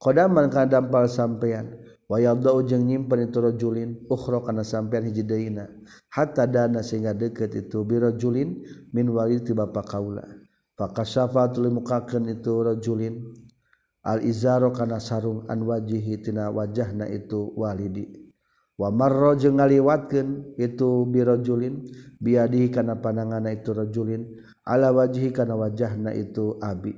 kodaman 0.00 0.48
kana 0.48 0.80
dampal 0.80 1.04
sampean. 1.04 1.76
Wa 2.08 2.16
yadau 2.16 2.64
jeung 2.64 2.88
nyimpen 2.88 3.28
itu 3.28 3.36
rajulin 3.36 4.08
ukhra 4.08 4.40
kana 4.40 4.64
sampean 4.64 5.04
hiji 5.04 5.28
deuna. 5.28 5.68
Hatta 6.08 6.48
dana 6.48 6.80
sehingga 6.80 7.12
deket 7.12 7.52
itu 7.52 7.84
birojulin 7.84 8.64
min 8.96 9.06
walid 9.12 9.44
ti 9.44 9.52
bapa 9.52 9.84
kaula. 9.84 10.24
Fakasyafa 10.72 11.52
tuluy 11.52 11.68
itu 12.32 12.52
rajulin 12.64 13.14
al 14.08 14.24
izaro 14.24 14.72
kana 14.72 14.96
sarung 15.04 15.44
an 15.52 15.60
wajihi 15.60 16.24
tina 16.24 16.48
wajahna 16.48 17.04
itu 17.12 17.52
walidi. 17.52 18.08
Wa 18.78 18.88
marra 18.88 19.36
jeung 19.36 19.60
ngaliwatkeun 19.60 20.56
itu 20.56 21.04
birojulin 21.12 21.82
biadihi 22.22 22.72
kana 22.72 22.96
pandanganna 22.96 23.52
itu 23.52 23.74
rajulin 23.76 24.22
ala 24.64 24.94
wajhi 24.96 25.28
kana 25.28 25.58
wajahna 25.58 26.14
itu 26.14 26.56
abi 26.62 26.94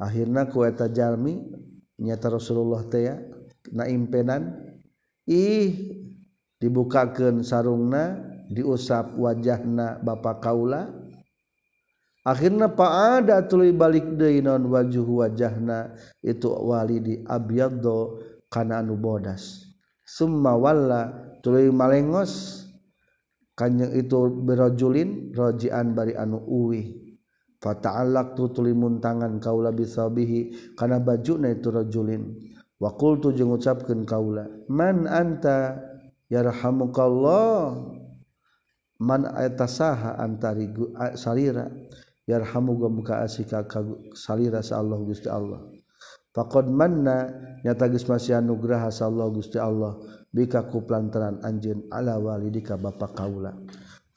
akhirnya 0.00 0.50
kueta 0.50 0.90
jalmi 0.90 1.38
nyata 1.98 2.34
Rasulullah 2.34 2.82
teh 2.90 3.06
na 3.70 3.86
impenan 3.86 4.54
ih 5.24 5.94
dibukakan 6.58 7.44
sarungna 7.44 8.18
diusap 8.48 9.16
wajahna 9.16 10.00
bapak 10.00 10.44
kaula. 10.44 10.90
Akhirnya 12.24 12.72
pak 12.72 13.20
ada 13.20 13.44
tuli 13.44 13.68
balik 13.68 14.16
deui 14.16 14.40
non 14.40 14.64
wajuh 14.72 15.04
wajahna 15.04 15.92
itu 16.24 16.48
wali 16.48 16.96
di 17.04 17.14
abyaddo 17.20 18.16
kana 18.48 18.80
anu 18.80 18.96
bodas. 18.96 19.68
Summa 20.08 20.56
walla 20.56 21.12
tuli 21.44 21.68
malengos 21.68 22.64
kanjeng 23.52 23.92
itu 23.92 24.40
berojulin 24.40 25.36
rojian 25.36 25.92
bari 25.92 26.16
anu 26.16 26.40
uwi 26.40 27.03
fata'allaq 27.64 28.36
tu 28.36 28.52
tulimun 28.52 29.00
tangan 29.00 29.40
kaula 29.40 29.72
bisabihi 29.72 30.76
kana 30.76 31.00
bajuna 31.00 31.48
itu 31.48 31.72
rajulin. 31.72 32.36
Wa 32.76 32.92
qultu 32.92 33.32
jeung 33.32 33.56
ngucapkeun 33.56 34.04
kaula 34.04 34.44
man 34.68 35.08
anta 35.08 35.80
yarhamukallah? 36.28 37.80
Man 39.00 39.24
eta 39.40 39.64
saha 39.64 40.20
antari 40.20 40.68
salira? 41.16 41.72
Yarhamu 42.24 42.76
muka 42.88 43.20
asika 43.20 43.64
salira 44.16 44.64
sa 44.64 44.80
Allah 44.80 44.96
Gusti 45.00 45.28
Allah. 45.28 45.60
Faqad 46.34 46.66
manna 46.66 47.30
nyata 47.62 47.86
geus 47.86 48.10
masih 48.10 48.34
anugrah 48.34 48.90
sa 48.90 49.06
Allah 49.06 49.30
Gusti 49.30 49.54
Allah 49.54 49.94
bika 50.34 50.66
ku 50.66 50.82
plantaran 50.82 51.38
anjeun 51.46 51.86
ala 51.94 52.18
walidika 52.18 52.74
bapa 52.74 53.14
kaula 53.14 53.54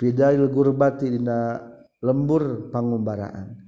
fidail 0.02 0.50
gurbati 0.50 1.14
dina 1.14 1.62
lembur 2.02 2.70
pangumbaraan. 2.70 3.68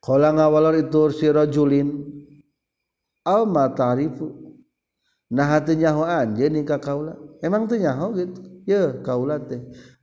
Kala 0.00 0.32
ngawalor 0.32 0.80
itu 0.80 1.12
si 1.12 1.28
rajulin 1.28 1.92
al 3.28 3.44
matarifu 3.44 4.32
nah 5.30 5.46
hatinya 5.46 5.92
ho 5.94 6.02
anjeun 6.08 6.64
ka 6.64 6.80
kaula. 6.80 7.14
Emang 7.40 7.68
teu 7.68 7.78
nyaho? 7.80 8.12
gitu. 8.16 8.40
Ya 8.66 8.96
kaula 9.04 9.40
teh. 9.40 9.60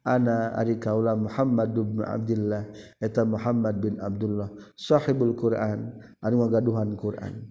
Ana 0.07 0.55
ari 0.55 0.79
kaula 0.79 1.19
Muhammad 1.19 1.75
bin 1.75 1.99
Abdullah 1.99 2.63
eta 3.03 3.27
Muhammad 3.27 3.75
bin 3.83 3.99
Abdullah 3.99 4.47
sahibul 4.79 5.35
Quran. 5.35 5.99
Anu 6.23 6.45
ngagaduhan 6.45 6.95
Quran. 6.95 7.43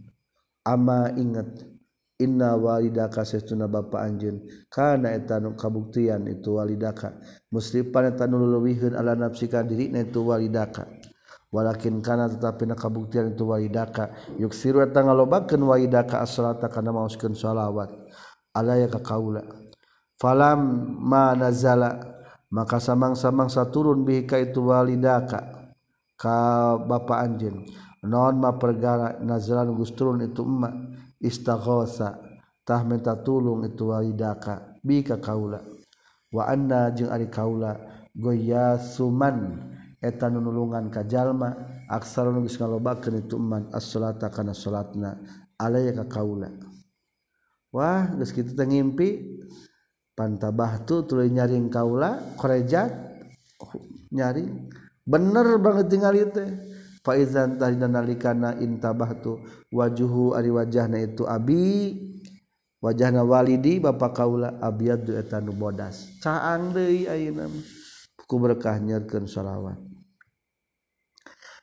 Ama 0.64 1.12
ingat. 1.14 1.75
Inna 2.16 2.56
walidaka 2.56 3.28
sesuna 3.28 3.68
bapa 3.68 4.00
anjeun. 4.00 4.40
Kana 4.72 5.12
eta 5.12 5.36
nu 5.36 5.52
kabuktian 5.52 6.24
itu 6.24 6.56
walidaka. 6.56 7.12
Muslipan 7.52 8.16
eta 8.16 8.24
nu 8.24 8.40
leuwihkeun 8.40 8.96
ala 8.96 9.12
nafsika 9.12 9.60
diri 9.60 9.92
na 9.92 10.00
itu 10.00 10.24
walidaka. 10.24 10.88
Walakin 11.52 12.00
kana 12.00 12.32
tetapi 12.32 12.64
na 12.64 12.72
kabuktian 12.72 13.36
itu 13.36 13.44
walidaka. 13.44 14.16
Yuksiru 14.40 14.80
eta 14.80 15.04
ngalobakeun 15.04 15.60
walidaka 15.60 16.24
as-salata 16.24 16.72
kana 16.72 16.88
maoskeun 16.88 17.36
shalawat 17.36 17.92
alaya 18.56 18.88
ka 18.88 19.04
kaula. 19.04 19.44
Falam 20.16 20.96
ma 20.96 21.36
nazala 21.36 22.00
maka 22.48 22.80
samang-samangsa 22.80 23.68
turun 23.68 24.08
bihi 24.08 24.24
ka 24.24 24.40
itu 24.40 24.64
walidaka. 24.64 25.68
Ka 26.16 26.80
bapa 26.80 27.20
anjeun. 27.20 27.60
Non 28.08 28.40
ma 28.40 28.56
pergara 28.56 29.20
nazalan 29.20 29.76
gusturun 29.76 30.24
itu 30.24 30.40
emak 30.40 30.72
istaghosa 31.22 32.18
tah 32.66 32.82
minta 32.82 33.14
tulung 33.14 33.62
itu 33.64 33.94
walidaka 33.94 34.76
bika 34.82 35.22
kaula. 35.22 35.62
Wa 36.34 36.50
anna 36.50 36.90
jeung 36.90 37.08
ari 37.08 37.30
kaula 37.30 37.78
goyasuman 38.12 39.70
eta 40.02 40.26
nunulungan 40.28 40.90
ka 40.90 41.06
jalma 41.06 41.54
aksara 41.86 42.34
nu 42.34 42.42
geus 42.44 42.58
ngalobakeun 42.58 43.22
itu 43.22 43.38
man 43.38 43.70
as-salata 43.70 44.28
kana 44.28 44.52
salatna 44.52 45.16
alaya 45.56 45.94
ka 46.02 46.20
kaula. 46.20 46.50
Wah 47.70 48.10
geus 48.18 48.34
kitu 48.34 48.52
teh 48.52 48.66
ngimpi 48.66 49.38
pantabahtu 50.18 51.06
tuluy 51.06 51.30
nyaring 51.30 51.70
kaula 51.70 52.18
korejat 52.34 52.90
nyaring 54.10 54.68
bener 55.06 55.56
banget 55.62 55.86
tinggal 55.86 56.12
itu 56.18 56.34
teh. 56.34 56.50
faizan 57.06 57.54
tadina 57.54 57.86
nalikana 57.86 58.58
intabahtu 58.58 59.38
wajuhu 59.70 60.34
ari 60.34 60.50
wajahna 60.50 60.98
itu 60.98 61.22
abi. 61.22 62.02
Wajahna 62.82 63.24
walidi 63.24 63.80
bapak 63.80 64.20
kaula 64.20 64.58
abiyadu 64.58 65.16
eta 65.16 65.40
nu 65.40 65.54
bodas. 65.54 66.12
Caang 66.20 66.74
deui 66.74 67.08
ayeuna 67.08 67.48
ku 68.26 68.42
berkah 68.42 68.82
nyerkeun 68.82 69.30
shalawat 69.30 69.78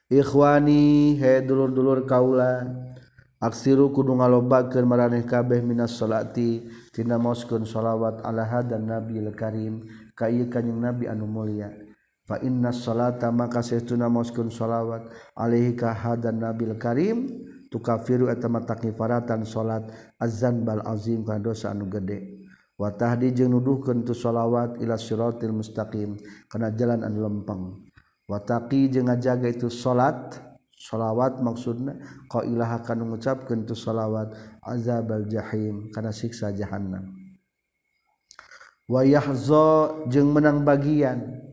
ikhwani 0.07 1.19
he 1.19 1.43
dulur-dulur 1.43 2.07
kaula 2.07 2.63
aksiru 3.43 3.91
kudu 3.91 4.15
ngalobakeun 4.15 4.87
maraneh 4.87 5.27
kabeh 5.27 5.59
minas 5.59 5.99
salati 5.99 6.63
tina 6.95 7.19
moskeun 7.19 7.67
shalawat 7.67 8.23
ala 8.23 8.47
hadan 8.47 8.87
nabiyil 8.87 9.35
karim 9.35 9.83
ka 10.15 10.31
ieu 10.31 10.47
kanjing 10.47 10.79
nabi 10.79 11.11
anu 11.11 11.27
mulia. 11.27 11.73
fa 12.23 12.39
inna 12.39 12.71
salata 12.71 13.31
maka 13.31 13.59
saestuna 13.59 14.07
moskeun 14.07 14.47
shalawat 14.47 15.11
alaihi 15.35 15.75
ka 15.75 15.91
hadan 15.91 16.39
nabil 16.39 16.75
karim 16.79 17.27
tukafiru 17.67 18.31
eta 18.31 18.47
mata 18.47 18.79
kifaratan 18.79 19.43
salat 19.43 19.91
azan 20.21 20.63
bal 20.63 20.79
azim 20.87 21.25
kana 21.25 21.43
dosa 21.43 21.73
anu 21.73 21.89
gede. 21.91 22.39
Wa 22.73 22.89
tahdi 22.89 23.29
jeung 23.33 23.53
nuduhkeun 23.53 24.01
tu 24.01 24.17
shalawat 24.17 24.81
ila 24.81 24.97
siratil 24.97 25.53
mustaqim 25.53 26.17
kana 26.49 26.73
jalan 26.73 27.05
anu 27.05 27.21
lempeng. 27.21 27.85
Wa 28.25 28.41
taqi 28.41 28.89
jeung 28.89 29.11
ngajaga 29.11 29.45
itu 29.51 29.69
salat 29.69 30.41
shalawat 30.73 31.37
maksudna 31.43 31.97
qailaha 32.31 32.81
kana 32.81 33.05
ngucapkeun 33.05 33.67
tu 33.69 33.77
shalawat 33.77 34.33
azabal 34.65 35.27
jahim 35.29 35.93
kana 35.93 36.09
siksa 36.09 36.49
jahannam. 36.55 37.13
Wa 38.89 39.05
yahza 39.05 40.07
jeung 40.09 40.33
menang 40.33 40.65
bagian 40.65 41.52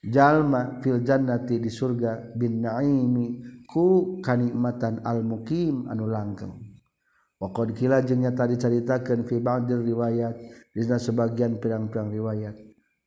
jalma 0.00 0.80
fil 0.80 1.04
jannati 1.04 1.60
di 1.60 1.68
surga 1.68 2.32
bin 2.36 2.64
naimi 2.64 3.60
ku 3.68 4.18
kanikmatan 4.24 5.04
al 5.04 5.22
mukim 5.22 5.86
anu 5.86 6.08
langgeng. 6.08 6.56
Wa 7.40 7.48
qad 7.52 7.72
kila 7.72 8.04
jeung 8.04 8.20
nyata 8.20 8.48
dicaritakeun 8.48 9.24
fi 9.24 9.40
ba'dir 9.40 9.80
riwayat 9.80 10.36
dina 10.76 11.00
sebagian 11.00 11.56
pirang-pirang 11.56 12.12
riwayat. 12.12 12.56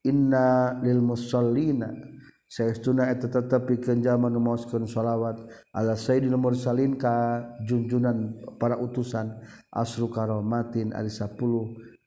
Inna 0.09 0.75
lil 0.81 0.99
musallina 0.99 1.93
saestuna 2.49 3.09
eta 3.09 3.29
tetep 3.29 3.65
pikeun 3.65 4.01
jalma 4.01 4.29
nu 4.29 4.41
maoskeun 4.41 4.85
shalawat 4.89 5.41
ala 5.73 5.93
sayyidil 5.97 6.37
mursalin 6.37 6.97
ka 6.97 7.45
junjunan 7.65 8.37
para 8.57 8.77
utusan 8.77 9.37
asru 9.73 10.09
karomatin 10.09 10.93
ari 10.93 11.09
10 11.09 11.37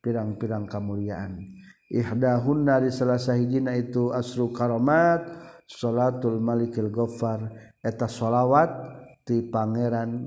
pirang-pirang 0.02 0.70
kamuliaan. 0.70 1.55
ihdahunna 1.90 2.82
di 2.82 2.90
salah 2.90 3.18
sahijina 3.18 3.74
itu 3.78 4.10
asru 4.10 4.50
karomat 4.50 5.22
salatul 5.66 6.42
malikil 6.42 6.90
ghaffar 6.90 7.50
eta 7.82 8.10
shalawat 8.10 8.70
ti 9.22 9.46
pangeran 9.46 10.26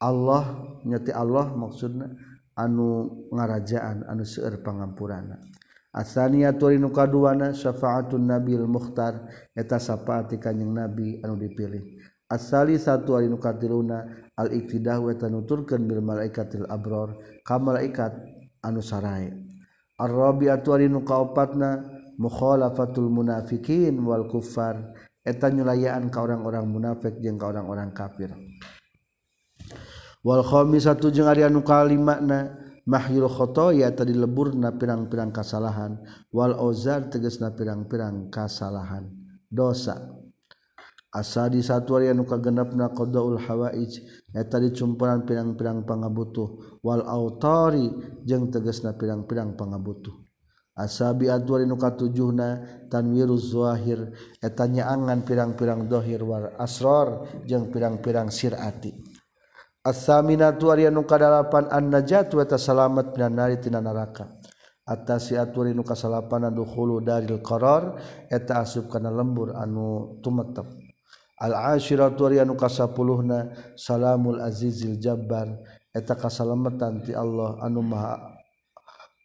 Allah 0.00 0.76
nyati 0.84 1.12
Allah 1.12 1.52
maksudna 1.52 2.08
anu 2.56 3.28
ngarajaan 3.32 4.08
anu 4.08 4.24
seueur 4.24 4.60
pangampurana 4.64 5.40
Asania 5.90 6.54
turinu 6.54 6.94
kaduana 6.94 7.50
syafaatun 7.50 8.30
nabil 8.30 8.62
mukhtar. 8.62 9.26
Eta 9.58 9.82
syafaat 9.82 10.30
kanjing 10.38 10.70
nabi 10.70 11.18
anu 11.18 11.34
dipilih. 11.34 11.98
Asali 12.30 12.78
satu 12.78 13.18
alinu 13.18 13.42
katiluna 13.42 14.30
al 14.38 14.54
iktidah 14.54 15.02
wa 15.02 15.10
tanuturkeun 15.18 15.90
bil 15.90 15.98
malaikatil 15.98 16.62
abror. 16.70 17.18
Ka 17.42 17.58
malaikat 17.58 18.14
anu 18.62 18.78
sarae 18.78 19.49
Arrabiatu 20.00 20.72
kaopatna 21.04 21.84
mukhalafatul 22.16 23.12
munafikin 23.12 24.00
wal 24.00 24.24
kufar 24.32 24.96
eta 25.20 25.52
nyulayaan 25.52 26.08
ka 26.08 26.24
orang-orang 26.24 26.64
munafik 26.64 27.20
jeung 27.20 27.36
ka 27.36 27.52
orang-orang 27.52 27.92
kafir. 27.92 28.32
Wal 30.24 30.44
khamisatu 30.44 31.12
jeung 31.12 31.28
ari 31.28 31.44
anu 31.44 31.60
kalimatna 31.60 32.56
mahyul 32.88 33.28
khotoya 33.28 33.92
tadi 33.92 34.16
leburna 34.16 34.72
pirang-pirang 34.72 35.32
kasalahan. 35.32 36.00
Wal 36.32 36.56
ozar 36.56 37.12
tegesna 37.12 37.52
pirang-pirang 37.52 38.32
kasalahan. 38.32 39.08
Dosa. 39.48 40.19
asa 41.10 41.50
di 41.50 41.58
satu 41.58 41.98
nu 42.14 42.22
kagenp 42.22 42.70
na 42.78 42.94
qdoul 42.94 43.42
Hawaij 43.42 43.92
eta 44.30 44.56
dicumpuran 44.62 45.26
pirang-pirang 45.26 45.82
pangabutuh. 45.82 46.80
Wal 46.86 47.02
autori 47.02 47.90
jeung 48.22 48.48
teges 48.48 48.86
na 48.86 48.94
pirang-pirang 48.94 49.58
pangabutuh. 49.58 50.14
Asabi 50.78 51.28
adwar 51.28 51.66
nu 51.66 51.76
katujuhna 51.76 52.86
tanwiruz 52.88 53.52
zahir 53.52 54.14
eta 54.40 54.64
nyaangan 54.70 55.26
pirang-pirang 55.26 55.90
dohir. 55.90 56.22
War 56.22 56.54
asror 56.56 57.26
jeung 57.44 57.68
pirang-pirang 57.74 58.30
sirati. 58.30 58.94
Asaminatu 59.82 60.70
ari 60.70 60.88
nu 60.88 61.04
kadalapan 61.04 61.68
annajatu 61.68 62.38
eta 62.38 62.56
salamat 62.56 63.12
minan 63.16 63.34
nari 63.34 63.56
tina 63.58 63.80
neraka 63.80 64.40
atas 64.90 65.30
si 65.30 65.38
aturi 65.38 65.70
nu 65.70 65.86
kasalapanan 65.86 66.50
dukhulu 66.50 66.98
daril 66.98 67.38
qarar 67.40 67.94
eta 68.26 68.58
asup 68.58 68.90
kana 68.90 69.12
lembur 69.12 69.54
anu 69.54 70.18
tumetep. 70.18 70.79
al-ashiratu 71.40 72.28
anu 72.36 72.54
kasapuluhna 72.54 73.50
salamul 73.74 74.38
azizil 74.44 75.00
jabbar. 75.00 75.48
Eta 75.90 76.14
kasalamatan 76.14 77.02
ti 77.02 77.10
Allah 77.10 77.58
anu 77.66 77.82
maha 77.82 78.38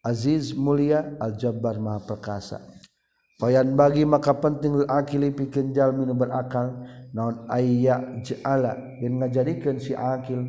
aziz 0.01 0.55
mulia 0.57 1.13
al-jabbar 1.22 1.78
maha 1.78 2.01
perkasa. 2.01 2.57
Fayan 3.36 3.76
bagi 3.76 4.07
maka 4.07 4.32
penting 4.32 4.88
akili 4.88 5.30
pikeun 5.30 5.76
jalmi 5.76 6.07
nu 6.07 6.16
berakal 6.16 6.72
naon 7.11 7.43
ayya 7.51 7.99
ja'ala 8.24 8.80
yen 9.03 9.20
ngajadikeun 9.20 9.76
si 9.76 9.91
akil 9.91 10.47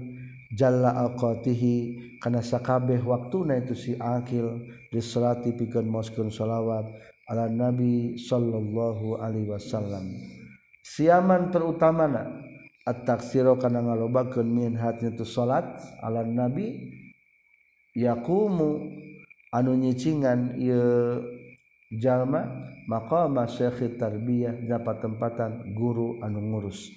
jalla 0.54 0.94
aqatihi 1.10 1.98
kana 2.22 2.46
sakabeh 2.46 3.02
waktuna 3.02 3.58
itu 3.58 3.74
si 3.74 3.92
akil 3.98 4.70
disolati 4.94 5.50
pikeun 5.50 5.90
moskeun 5.90 6.30
salawat 6.30 6.86
ala 7.26 7.50
nabi 7.50 8.14
sallallahu 8.22 9.18
alaihi 9.18 9.50
wasallam. 9.50 10.35
Siaman 10.96 11.52
terutamana 11.52 12.40
at-taksiro 12.88 13.60
kana 13.60 13.84
ngalobakeun 13.84 14.48
min 14.48 14.72
hatnya 14.80 15.12
tu 15.12 15.28
salat 15.28 15.76
ala 16.00 16.24
nabi 16.24 16.88
yaqumu 17.92 18.80
anu 19.52 19.76
nyicingan 19.76 20.56
ieu 20.56 21.20
jalma 22.00 22.72
maqama 22.88 23.44
syekh 23.44 24.00
tarbiyah 24.00 24.56
dapat 24.64 25.04
tempatan 25.04 25.76
guru 25.76 26.16
anu 26.24 26.40
ngurus. 26.40 26.88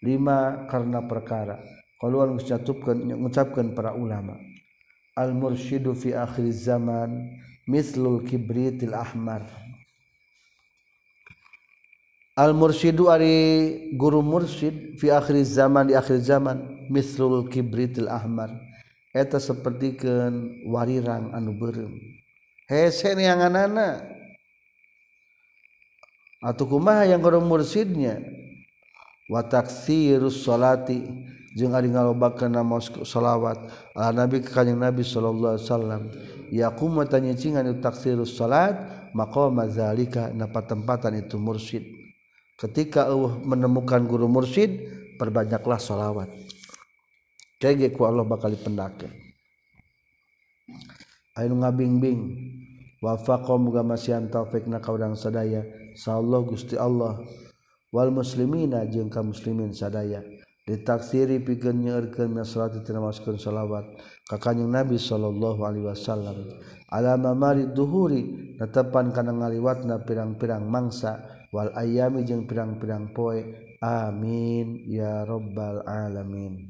Lima 0.00 0.64
karena 0.68 1.04
perkara. 1.04 1.60
Kalau 2.00 2.36
ngucapkeun 2.36 3.12
ngucapkeun 3.24 3.72
para 3.76 3.92
ulama. 3.92 4.36
Al 5.16 5.32
mursyidu 5.32 5.94
fi 5.94 6.12
akhir 6.16 6.48
zaman 6.50 7.40
mislul 7.70 8.26
kibritil 8.26 8.92
ahmar 8.92 9.63
al 12.34 12.50
mursyidu 12.54 13.06
ari 13.06 13.90
guru 13.94 14.18
mursyid 14.22 14.98
fi 14.98 15.14
akhir 15.14 15.38
zaman 15.46 15.90
di 15.90 15.94
akhir 15.94 16.18
zaman 16.18 16.86
mislul 16.90 17.46
kibritil 17.46 18.10
ahmar. 18.10 18.50
Eta 19.14 19.38
sapertikeun 19.38 20.66
warirang 20.66 21.30
anu 21.30 21.54
beureum 21.54 21.94
hese 22.66 23.14
neanganana 23.14 24.02
atau 26.42 26.66
kumaha 26.66 27.06
yang 27.06 27.22
orang 27.22 27.46
mursidnya 27.46 28.18
wa 29.30 29.38
taksirus 29.46 30.42
salati 30.42 31.06
jeung 31.54 31.78
ari 31.78 31.94
ngalobakeun 31.94 32.58
salawat 33.06 33.70
ala 33.94 34.26
nabi 34.26 34.42
ka 34.42 34.50
kanjing 34.50 34.82
nabi 34.82 35.06
sallallahu 35.06 35.54
alaihi 35.54 35.66
wasallam. 35.70 36.02
Yaqum 36.50 36.98
tanya 37.06 37.38
cingan 37.38 37.70
taksirus 37.78 38.34
salat 38.34 38.74
maqam 39.14 39.62
zalika 39.70 40.34
napa 40.34 40.58
tempatan 40.66 41.22
itu 41.22 41.38
mursyid 41.38 41.93
ketika 42.64 43.06
Allah 43.12 43.36
menemukan 43.44 44.04
guru 44.08 44.26
mursyid 44.26 44.80
perbanyaklah 45.20 45.76
sholawat. 45.76 46.32
Kayak 47.60 47.96
ku 47.96 48.04
Allah 48.04 48.24
bakal 48.26 48.52
pendakin 48.60 49.24
ayo 51.34 51.50
ngabing-bing 51.50 52.20
wafaqo 53.02 53.58
muga 53.58 53.82
masian 53.82 54.30
kau 54.30 54.46
kaudang 54.48 55.18
sadaya. 55.18 55.66
Sallallahu 55.94 56.54
gusti 56.54 56.74
Allah. 56.74 57.22
Wal 57.94 58.10
muslimina 58.10 58.82
jengka 58.90 59.22
muslimin 59.22 59.70
sadaya. 59.70 60.22
Ditaksiri 60.64 61.44
pikeun 61.44 61.84
nyeurkeun 61.84 62.32
min 62.32 62.42
salati 62.42 62.80
tina 62.82 62.98
maskeun 62.98 63.36
selawat 63.36 63.84
ka 64.26 64.40
Nabi 64.56 64.96
sallallahu 64.96 65.60
alaihi 65.62 65.86
wasallam. 65.86 66.56
Alama 66.88 67.36
mari 67.36 67.68
duhuri 67.70 68.56
netepan 68.58 69.12
kana 69.12 69.36
ngaliwatna 69.36 70.02
pirang-pirang 70.02 70.64
mangsa 70.66 71.33
mangsawal 71.54 71.70
ayami 71.78 72.26
jeung 72.26 72.50
pirang-pirang 72.50 73.14
poe. 73.14 73.46
Amin 73.78 74.82
ya 74.90 75.22
robbal 75.22 75.86
alamin. 75.86 76.66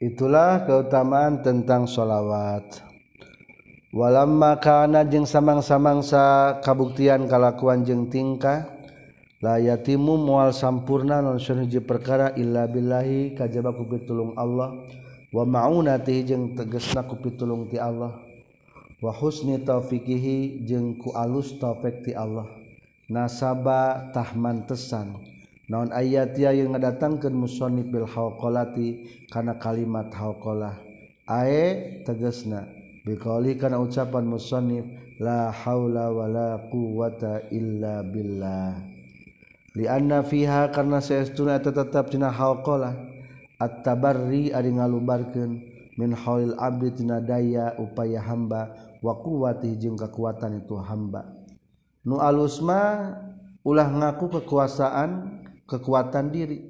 Itulah 0.00 0.68
keutamaan 0.68 1.40
tentang 1.40 1.88
sholawat. 1.88 2.84
Walam 3.90 4.38
makanan 4.38 5.08
jeng 5.10 5.26
samang-samangsa 5.26 6.58
kabuktian 6.62 7.26
kalakuan 7.26 7.82
jeng 7.82 8.06
tingkah 8.06 8.70
layatimu 9.42 10.14
mual 10.14 10.54
sampurna 10.54 11.18
non 11.18 11.42
sunuji 11.42 11.82
perkara 11.82 12.36
illa 12.38 12.70
billahi 12.70 13.34
kajaba 13.34 13.74
ku 13.74 13.88
pitulung 13.88 14.36
Allah. 14.36 14.76
Wa 15.30 15.46
maunati 15.46 16.26
jeung 16.26 16.58
tegesna 16.58 17.06
ku 17.06 17.18
pitulung 17.18 17.70
ti 17.70 17.78
Allah. 17.78 18.18
Wa 19.00 19.14
husni 19.14 19.62
taufiqihi 19.62 20.66
jeung 20.66 20.98
ku 20.98 21.14
alus 21.14 21.56
taufik 21.56 22.02
ti 22.04 22.12
Allah 22.12 22.59
nasabatahmantesan 23.10 25.18
naon 25.66 25.90
ayat 25.90 26.38
ya 26.38 26.54
yang 26.54 26.70
ngadatangkan 26.74 27.34
musoni 27.34 27.82
bil 27.82 28.06
haqolati 28.06 29.02
karena 29.30 29.54
kalimat 29.58 30.14
haqalah 30.14 30.74
ae 31.26 32.02
tegesna 32.06 32.66
biqauli 33.06 33.58
kana 33.58 33.78
ucapan 33.82 34.26
musonif 34.26 34.84
la 35.20 35.52
haula 35.52 36.10
wala 36.10 36.58
quwata 36.72 37.42
illa 37.52 38.02
billah. 38.02 38.74
Li 39.76 39.86
anna 39.86 40.24
fiha 40.26 40.66
karena 40.74 40.98
saestuna 40.98 41.54
eta 41.60 41.70
tetap 41.70 42.10
dina 42.10 42.32
haqolah 42.32 42.96
at-tabarri 43.60 44.50
ari 44.50 44.74
ngalubarkeun 44.74 45.62
min 45.94 46.10
haulil 46.16 46.58
abdi 46.58 46.90
tina 46.96 47.22
daya 47.22 47.78
upaya 47.78 48.18
hamba 48.18 48.74
wa 48.98 49.14
quwati 49.20 49.78
jeung 49.78 49.94
kakuatan 49.94 50.58
itu 50.64 50.74
hamba. 50.74 51.39
nu 52.04 52.20
alusma 52.20 53.12
ulah 53.64 53.88
ngaku 53.88 54.40
kekuasaan 54.40 55.42
kekuatan 55.68 56.32
diri. 56.32 56.60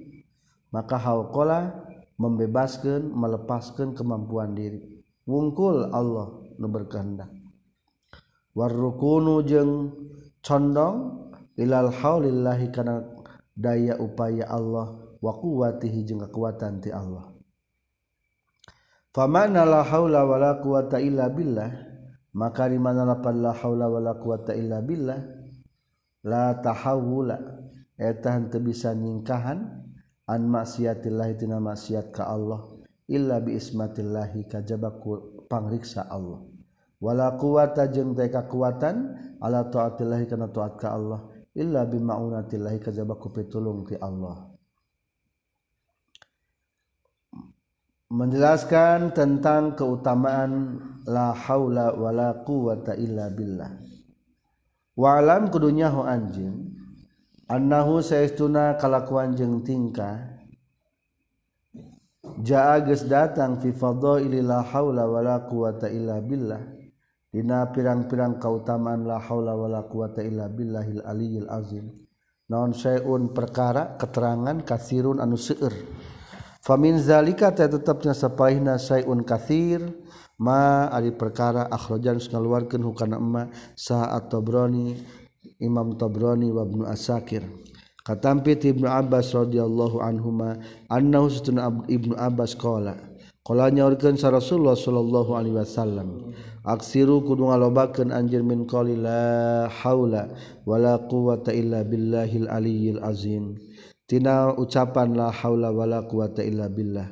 Maka 0.71 0.95
halkola 0.95 1.75
membebaskan 2.15 3.11
melepaskan 3.11 3.99
kemampuan 3.99 4.55
diri. 4.55 5.03
Wungkul 5.27 5.91
Allah 5.91 6.31
nu 6.63 6.67
berkehendak. 6.71 7.31
Warrukunu 8.55 9.43
jeung 9.43 9.91
condong 10.39 11.27
ilal 11.59 11.91
haulillahi 11.91 12.71
kana 12.71 13.03
daya 13.59 13.99
upaya 13.99 14.47
Allah 14.47 14.95
wa 15.19 15.33
quwwatihi 15.35 16.07
jeung 16.07 16.23
kekuatan 16.23 16.79
ti 16.79 16.95
Allah. 16.95 17.35
Famana 19.11 19.67
la 19.67 19.83
haula 19.83 20.23
wala 20.23 20.63
quwata 20.63 21.03
illa 21.03 21.27
billah. 21.27 21.90
maka 22.37 22.71
di 22.71 22.79
mana 22.79 23.03
lapan 23.03 23.43
la 23.43 23.53
haula 23.55 23.91
wala 23.91 24.15
quwata 24.15 24.55
illa 24.55 24.79
billah 24.83 25.21
la 26.27 26.55
tahawula 26.61 27.39
eta 27.99 28.39
henteu 28.39 28.63
bisa 28.63 28.95
nyingkahan 28.95 29.59
an 30.31 30.41
maksiatillah 30.47 31.35
tina 31.35 31.59
maksiat 31.59 32.15
ka 32.15 32.31
Allah 32.31 32.65
illa 33.11 33.43
bi 33.43 33.59
ismatillah 33.59 34.31
kajaba 34.47 35.03
pangriksa 35.51 36.07
Allah. 36.07 36.47
Wala 37.01 37.35
quwata 37.35 37.91
jeung 37.91 38.15
teu 38.15 38.29
kakuatan 38.31 38.97
ala 39.43 39.67
taatillah 39.67 40.21
kana 40.31 40.47
taat 40.53 40.79
ka 40.79 40.95
Allah 40.95 41.27
illa 41.57 41.83
bi 41.89 41.99
maunatillah 41.99 42.77
kajaba 42.79 43.19
ku 43.19 43.35
pitulung 43.35 43.89
ti 43.89 43.99
Allah. 43.99 44.47
Menjelaskan 48.11 49.15
tentang 49.15 49.79
keutamaan 49.79 50.83
la 51.07 51.31
haula 51.31 51.95
wala 51.95 52.43
quwata 52.43 52.99
illa 52.99 53.31
billah. 53.31 53.71
Wa'lam 54.99 55.49
kudunya 55.49 55.89
hu 55.95 56.03
anjing 56.03 56.75
annahu 57.47 58.03
saestuna 58.03 58.75
kalakuan 58.77 59.33
jeung 59.39 59.63
tingkah 59.63 60.43
jaa 62.43 62.83
geus 62.83 63.07
datang 63.07 63.63
fi 63.63 63.71
fadhaili 63.71 64.43
la 64.43 64.61
haula 64.61 65.07
wala 65.07 65.47
quwata 65.47 65.89
illa 65.89 66.19
billah 66.19 66.61
dina 67.31 67.71
pirang-pirang 67.71 68.43
kautamaan 68.43 69.07
la 69.07 69.23
haula 69.23 69.55
wala 69.55 69.87
quwata 69.87 70.21
illa 70.21 70.51
billahil 70.51 71.07
aliyil 71.07 71.47
azim. 71.47 71.87
Naon 72.51 72.75
sayun 72.75 73.31
perkara 73.31 73.95
keterangan 73.95 74.67
kasirun 74.67 75.23
anu 75.23 75.39
seueur 75.39 75.71
faminzalika 76.61 77.53
tetapnya 77.53 78.13
sapahina 78.13 78.77
sayun 78.77 79.25
kathir 79.25 79.81
ma 80.41 80.89
ari 80.89 81.13
perkara 81.13 81.69
akhrajan 81.69 82.17
ngaluarkeun 82.21 82.85
hukana 82.85 83.21
emma 83.21 83.53
saat 83.77 84.33
Tabrani 84.33 84.97
Imam 85.61 85.97
Tabrani 85.97 86.49
wa 86.53 86.65
Ibnu 86.65 86.85
Asakir. 86.89 87.45
Katampi 88.01 88.57
ti 88.57 88.73
Ibnu 88.73 88.89
Abbas 88.89 89.37
radhiyallahu 89.37 90.01
anhuma 90.01 90.57
annahu 90.89 91.29
satuna 91.29 91.69
Ibnu 91.85 92.17
Abbas 92.17 92.57
qala 92.57 92.97
qala 93.45 93.69
nyaurkeun 93.69 94.17
sa 94.17 94.33
Rasulullah 94.33 94.73
sallallahu 94.73 95.37
alaihi 95.37 95.61
wasallam 95.61 96.33
aksiru 96.65 97.21
kudu 97.25 97.53
ngalobakeun 97.53 98.09
anjeun 98.09 98.49
min 98.49 98.65
qali 98.65 98.97
la 98.97 99.69
haula 99.69 100.33
wala 100.65 100.97
quwata 101.09 101.53
illa 101.53 101.85
billahil 101.85 102.49
aliyil 102.49 103.01
azim 103.05 103.61
tina 104.11 104.51
ucapan 104.59 105.15
la 105.15 105.31
haula 105.31 105.71
wala 105.71 106.03
quwata 106.11 106.43
illa 106.43 106.67
billah. 106.67 107.07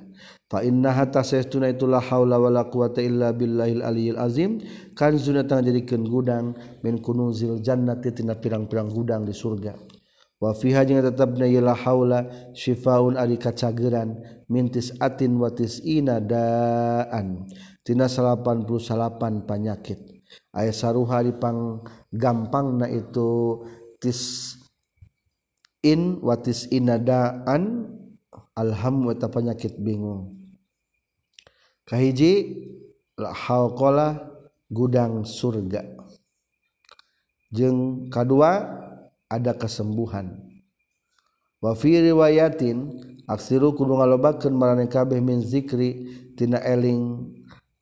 Fa 0.50 0.66
inna 0.66 0.90
hatta 0.90 1.22
saytuna 1.22 1.70
itulah 1.70 2.02
haula 2.02 2.42
wala 2.42 2.66
quwata 2.66 2.98
illa 2.98 3.30
billahil 3.30 3.86
aliyil 3.86 4.18
azim. 4.18 4.58
Kanzuna 4.98 5.46
tang 5.46 5.62
jadikeun 5.62 6.10
gudang 6.10 6.58
min 6.82 6.98
kunuzil 6.98 7.62
jannati 7.62 8.10
tina 8.10 8.34
pirang-pirang 8.34 8.90
gudang 8.90 9.22
di 9.22 9.30
surga. 9.30 9.78
Wa 10.42 10.58
fiha 10.58 10.82
jeung 10.82 10.98
tetepna 11.06 11.46
ieu 11.46 11.62
haula 11.62 12.50
syifaun 12.50 13.14
ari 13.14 13.38
kacageran 13.38 14.18
mintis 14.50 14.90
atin 14.98 15.38
wa 15.38 15.54
tis'ina 15.54 16.18
daan. 16.18 17.46
Tina 17.86 18.10
88 18.10 19.46
penyakit 19.46 20.18
aya 20.52 20.76
saruha 20.76 21.24
di 21.24 21.32
pang 21.32 21.80
gampangna 22.12 22.84
itu 22.84 23.64
tis 23.96 24.54
in 25.88 26.20
watis 26.20 26.68
inadaan 26.68 27.88
alham 28.52 29.08
eta 29.08 29.32
penyakit 29.32 29.80
bingung. 29.80 30.36
Kahiji 31.88 32.60
halqala 33.16 34.28
gudang 34.68 35.24
surga. 35.24 35.80
Jeung 37.48 38.12
kadua 38.12 38.68
ada 39.32 39.56
kesembuhan. 39.56 40.44
Wa 41.64 41.72
fi 41.72 42.04
riwayatin 42.04 42.92
aksiru 43.24 43.72
kudu 43.72 43.96
ngalobakeun 43.96 44.52
marane 44.52 44.86
kabeh 44.86 45.18
min 45.24 45.40
zikri 45.40 46.06
tina 46.36 46.60
eling 46.60 47.32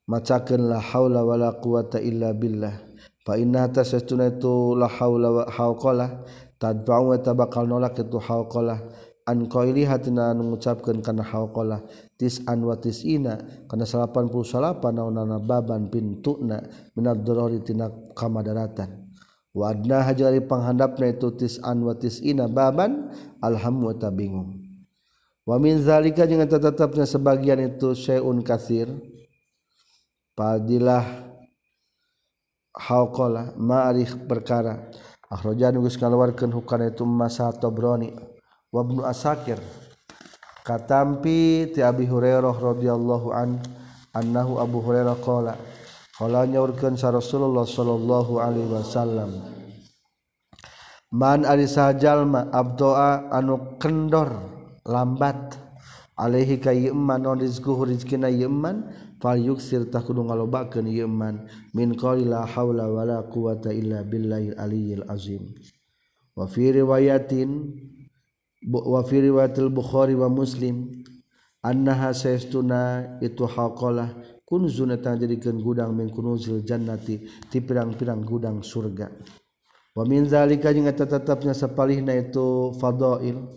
macakeun 0.07 0.71
la 0.71 0.79
haula 0.79 1.27
wala 1.27 1.51
quwata 1.59 1.99
illa 1.99 2.31
billah. 2.31 2.79
Fa 3.27 3.35
inna 3.35 3.67
tasatuna 3.67 4.31
tu 4.39 4.71
la 4.79 4.87
haula 4.87 5.27
wa 5.29 5.43
hawqala 5.51 6.23
tadfa'u 6.57 7.13
eta 7.13 7.33
bakal 7.37 7.69
nolak 7.69 8.01
itu 8.01 8.17
halqalah 8.17 8.81
an 9.27 9.45
qaili 9.51 9.83
hatina 9.83 10.31
ngucapkeun 10.31 11.03
kana 11.03 11.21
halqalah 11.21 11.83
tis 12.15 12.39
an 12.47 12.63
wa 12.63 12.79
tisina 12.79 13.37
kana 13.67 13.83
88 13.83 14.79
naonana 14.95 15.37
baban 15.37 15.91
pintuna 15.91 16.63
minad 16.95 17.21
darari 17.27 17.59
tina 17.61 17.91
kamadaratan. 18.15 19.05
Wa 19.57 19.73
adna 19.73 20.05
hajari 20.05 20.45
panghandapna 20.45 21.17
itu 21.17 21.33
tis 21.33 21.57
an 21.65 21.81
wa 21.81 21.97
tisina 21.97 22.45
baban 22.47 23.09
alham 23.41 23.81
wa 23.81 23.93
tabingum 23.93 24.67
wa 25.47 25.55
min 25.57 25.79
zalika 25.79 26.27
jeung 26.27 26.43
eta 26.43 26.59
tetepna 26.59 27.07
sebagian 27.07 27.63
itu 27.63 27.95
syai'un 27.95 28.43
katsir. 28.43 28.91
Padilah 30.37 31.25
halqalah 32.77 33.57
ma'rif 33.57 34.13
perkara. 34.29 34.93
Akhrajan 35.27 35.75
geus 35.83 35.99
ngaluarkeun 35.99 36.55
hukana 36.55 36.87
itu 36.87 37.03
masa 37.03 37.51
Tabrani 37.51 38.15
wa 38.71 38.79
Ibnu 38.79 39.03
Asakir. 39.03 39.59
Katampi 40.63 41.67
ti 41.75 41.83
Abi 41.83 42.07
Hurairah 42.07 42.55
radhiyallahu 42.55 43.35
an 43.35 43.59
annahu 44.15 44.59
Abu 44.63 44.79
Hurairah 44.79 45.19
qala 45.19 45.59
qala 46.15 46.47
nyaurkeun 46.47 46.95
sa 46.95 47.11
Rasulullah 47.11 47.67
sallallahu 47.67 48.39
alaihi 48.39 48.71
wasallam 48.71 49.31
Man 51.07 51.47
ari 51.47 51.71
sajalma 51.71 52.51
abdoa 52.51 53.31
anu 53.31 53.79
kendor 53.79 54.27
lambat 54.83 55.55
alaihi 56.19 56.59
ka 56.59 56.75
rizquhu 56.75 57.87
rizkina 57.87 58.27
yeman 58.27 58.91
fal 59.21 59.39
yuksir 59.41 59.89
tak 59.89 60.05
kudu 60.05 60.21
ngalobakeun 60.23 60.85
ieu 60.85 61.07
man 61.09 61.49
min 61.73 61.97
qali 61.97 62.25
la 62.25 62.45
haula 62.45 62.85
wala 62.85 63.25
quwata 63.25 63.73
illa 63.73 64.03
billahil 64.05 64.53
aliyil 64.57 65.03
azim. 65.09 65.53
Wa 66.37 66.45
fi 66.45 66.69
riwayatin 66.69 67.49
wa 68.69 69.01
fi 69.01 69.25
riwayatil 69.25 69.73
bukhari 69.73 70.13
wa 70.13 70.29
muslim 70.29 71.01
annaha 71.65 72.13
saestuna 72.13 73.17
itu 73.25 73.49
haqalah 73.49 74.13
kunzun 74.45 74.93
eta 74.93 75.17
jadikeun 75.17 75.59
gudang 75.65 75.97
min 75.97 76.13
kunuzil 76.13 76.61
jannati 76.61 77.25
ti 77.49 77.57
pirang-pirang 77.57 78.21
gudang 78.21 78.61
surga. 78.61 79.09
Wa 79.97 80.05
min 80.05 80.29
zalika 80.29 80.69
jeung 80.69 80.85
eta 80.85 81.09
tetepna 81.09 81.57
sapalihna 81.57 82.13
itu 82.13 82.69
fadail 82.77 83.49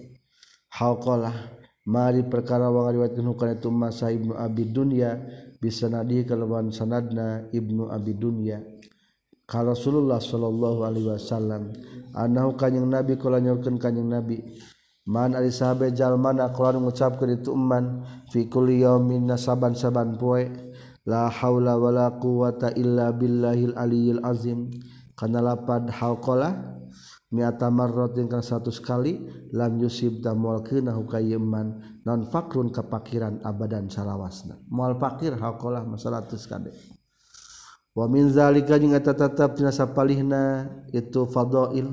haqalah. 0.73 1.60
Mari 1.89 2.29
perkara 2.29 2.69
wa 2.69 2.93
itu 2.93 3.73
masa 3.73 4.13
Ibnu 4.13 4.37
Abi 4.37 4.69
Dunya 4.69 5.17
bisa 5.57 5.89
nadi 5.89 6.29
kalawan 6.29 6.69
sanadna 6.69 7.49
Ibnu 7.49 7.89
Abi 7.89 8.13
Dunya. 8.21 8.61
Ka 9.49 9.65
Rasulullah 9.65 10.21
sallallahu 10.21 10.87
alaihi 10.87 11.11
wasallam 11.11 11.75
anahu 12.15 12.55
kanjing 12.55 12.87
nabi 12.87 13.17
kala 13.17 13.41
nyorkeun 13.41 13.81
kanjing 13.81 14.07
nabi. 14.07 14.45
Man 15.09 15.35
ari 15.35 15.51
sahabe 15.51 15.91
jalmana 15.91 16.53
kala 16.53 16.79
ngucapkeun 16.79 17.41
itu 17.41 17.57
man 17.57 18.07
fi 18.31 18.47
kulli 18.47 18.85
yaumin 18.85 19.27
nasaban-saban 19.27 20.21
poe. 20.21 20.47
La 21.09 21.33
haula 21.33 21.81
wala 21.81 22.21
quwata 22.21 22.77
illa 22.77 23.11
billahil 23.11 23.75
aliyil 23.75 24.21
azim. 24.23 24.69
Kana 25.17 25.43
lapad 25.43 25.89
haqala 25.91 26.79
mi'ata 27.31 27.71
marratin 27.71 28.27
kan 28.27 28.43
satu 28.43 28.75
sekali 28.75 29.23
lam 29.55 29.79
yusib 29.79 30.19
da 30.19 30.35
moal 30.35 30.67
keuna 30.67 30.91
hukayeman 30.95 32.01
non 32.03 32.27
fakrun 32.27 32.75
kapakiran 32.75 33.39
abadan 33.47 33.87
salawasna. 33.87 34.59
Moal 34.67 34.99
fakir 34.99 35.39
hauqala 35.39 35.87
masalatus 35.87 36.47
kade 36.51 36.75
wa 37.91 38.07
min 38.07 38.31
zalika 38.31 38.79
jeung 38.79 38.95
eta 38.95 39.15
tetep 39.15 39.59
tina 39.59 39.71
sapalihna 39.75 40.67
itu 40.95 41.27
fadail 41.27 41.91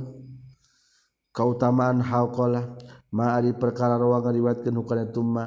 kautamaan 1.33 2.01
hauqala 2.01 2.77
ma 3.13 3.37
ari 3.37 3.53
perkara 3.53 3.97
rawang 3.97 4.29
riwayatkeun 4.33 4.75
hukana 4.77 5.05
tumma. 5.09 5.45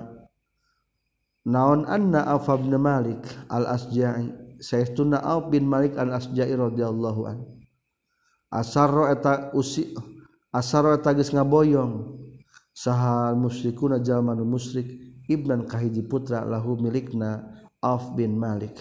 Naon 1.40 1.88
anna 1.88 2.36
Auf 2.36 2.52
bin 2.52 2.76
Malik 2.76 3.24
al-Asja'i 3.48 4.28
saestuna 4.60 5.24
Auf 5.24 5.48
bin 5.48 5.64
Malik 5.64 5.96
al-Asja'i 5.96 6.52
radhiyallahu 6.52 7.22
an 7.24 7.59
asaro 8.50 9.06
eta 9.06 9.54
usi 9.54 9.94
asaro 10.50 10.92
eta 10.94 11.14
geus 11.14 11.30
ngaboyong. 11.30 12.18
Saha 12.74 13.34
musyrikuna 13.34 14.02
jalmanu 14.02 14.42
musyrik 14.46 14.88
ibnan 15.30 15.66
kahiji 15.66 16.02
putra 16.06 16.42
lahu 16.42 16.78
milikna 16.78 17.46
Auf 17.80 18.12
bin 18.12 18.36
Malik. 18.36 18.76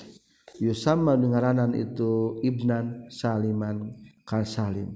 Yusama 0.59 1.15
dengaranan 1.15 1.71
itu 1.71 2.35
ibnan 2.43 3.07
saliman 3.07 3.95
kan 4.27 4.43
salim. 4.43 4.91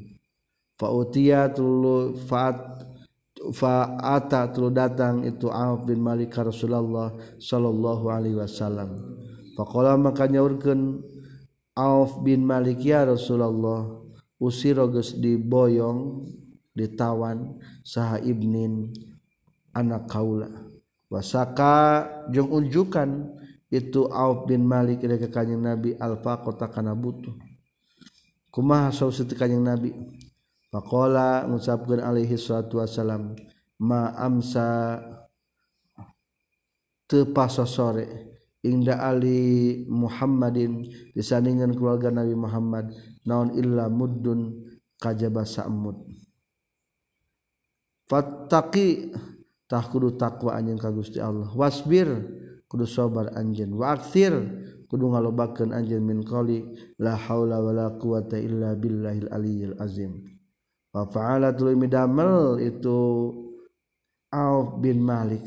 Fa'utiya 0.75 1.55
tulu 1.55 2.19
fa'at 2.27 2.83
fa'ata 3.55 4.51
tulu 4.51 4.75
datang 4.75 5.23
itu 5.23 5.47
Auf 5.47 5.87
bin 5.87 6.03
Malik 6.03 6.35
Rasulullah 6.35 7.15
sallallahu 7.39 8.11
alaihi 8.11 8.39
wasallam. 8.39 8.99
Faqala 9.55 9.95
maka 9.95 10.27
nyaurkeun 10.27 10.99
Auf 11.79 12.19
bin 12.21 12.43
Malik 12.43 12.83
ya 12.83 13.07
Rasulullah 13.07 14.02
usiro 14.43 14.91
geus 14.91 15.15
diboyong 15.15 16.27
ditawan 16.75 17.55
saha 17.87 18.19
ibnin 18.19 18.91
anak 19.71 20.11
kaula. 20.11 20.51
Wasaka 21.07 22.09
jeung 22.33 22.51
unjukan 22.51 23.31
itu 23.71 24.09
Auf 24.09 24.49
bin 24.49 24.67
Malik 24.67 25.05
ila 25.05 25.15
ka 25.15 25.29
kanjing 25.29 25.61
Nabi 25.61 25.93
alfa 25.95 26.41
kota 26.41 26.67
kana 26.67 26.93
butuh 26.97 27.33
kumaha 28.53 28.93
saus 28.93 29.21
kanjing 29.33 29.63
Nabi? 29.63 29.93
Faqala 30.73 31.45
ngucapkeun 31.45 32.01
alaihi 32.01 32.33
salatu 32.33 32.81
wasalam 32.81 33.37
ma 33.77 34.09
amsa 34.17 34.97
teu 37.05 37.29
pasosore 37.29 38.33
inda 38.65 38.97
ali 38.97 39.85
Muhammadin 39.85 40.89
disandingan 41.13 41.77
keluarga 41.77 42.09
Nabi 42.09 42.33
Muhammad 42.33 42.89
naon 43.27 43.55
illa 43.55 43.87
muddun 43.87 44.71
kajaba 44.99 45.43
sa'mud. 45.43 45.97
Fattaqi 48.07 49.11
tah 49.67 49.83
kudu 49.87 50.15
takwa 50.19 50.55
anjeun 50.59 50.79
ka 50.79 50.91
Gusti 50.91 51.19
Allah. 51.19 51.51
Wasbir 51.51 52.07
kudu 52.67 52.87
sabar 52.87 53.31
anjeun. 53.35 53.75
Wa 53.75 53.95
aktsir 53.95 54.35
kudu 54.87 55.11
ngalobakeun 55.11 55.71
anjeun 55.73 56.03
min 56.03 56.21
qali 56.23 56.63
la 56.99 57.15
haula 57.15 57.59
wala 57.63 57.95
quwata 57.95 58.39
illa 58.39 58.75
billahil 58.75 59.27
aliyil 59.31 59.75
azim. 59.79 60.23
Wa 60.93 61.09
fa'ala 61.09 61.51
tuluy 61.57 61.73
midamel 61.73 62.61
itu 62.61 62.99
Auf 64.33 64.81
bin 64.81 65.01
Malik. 65.05 65.45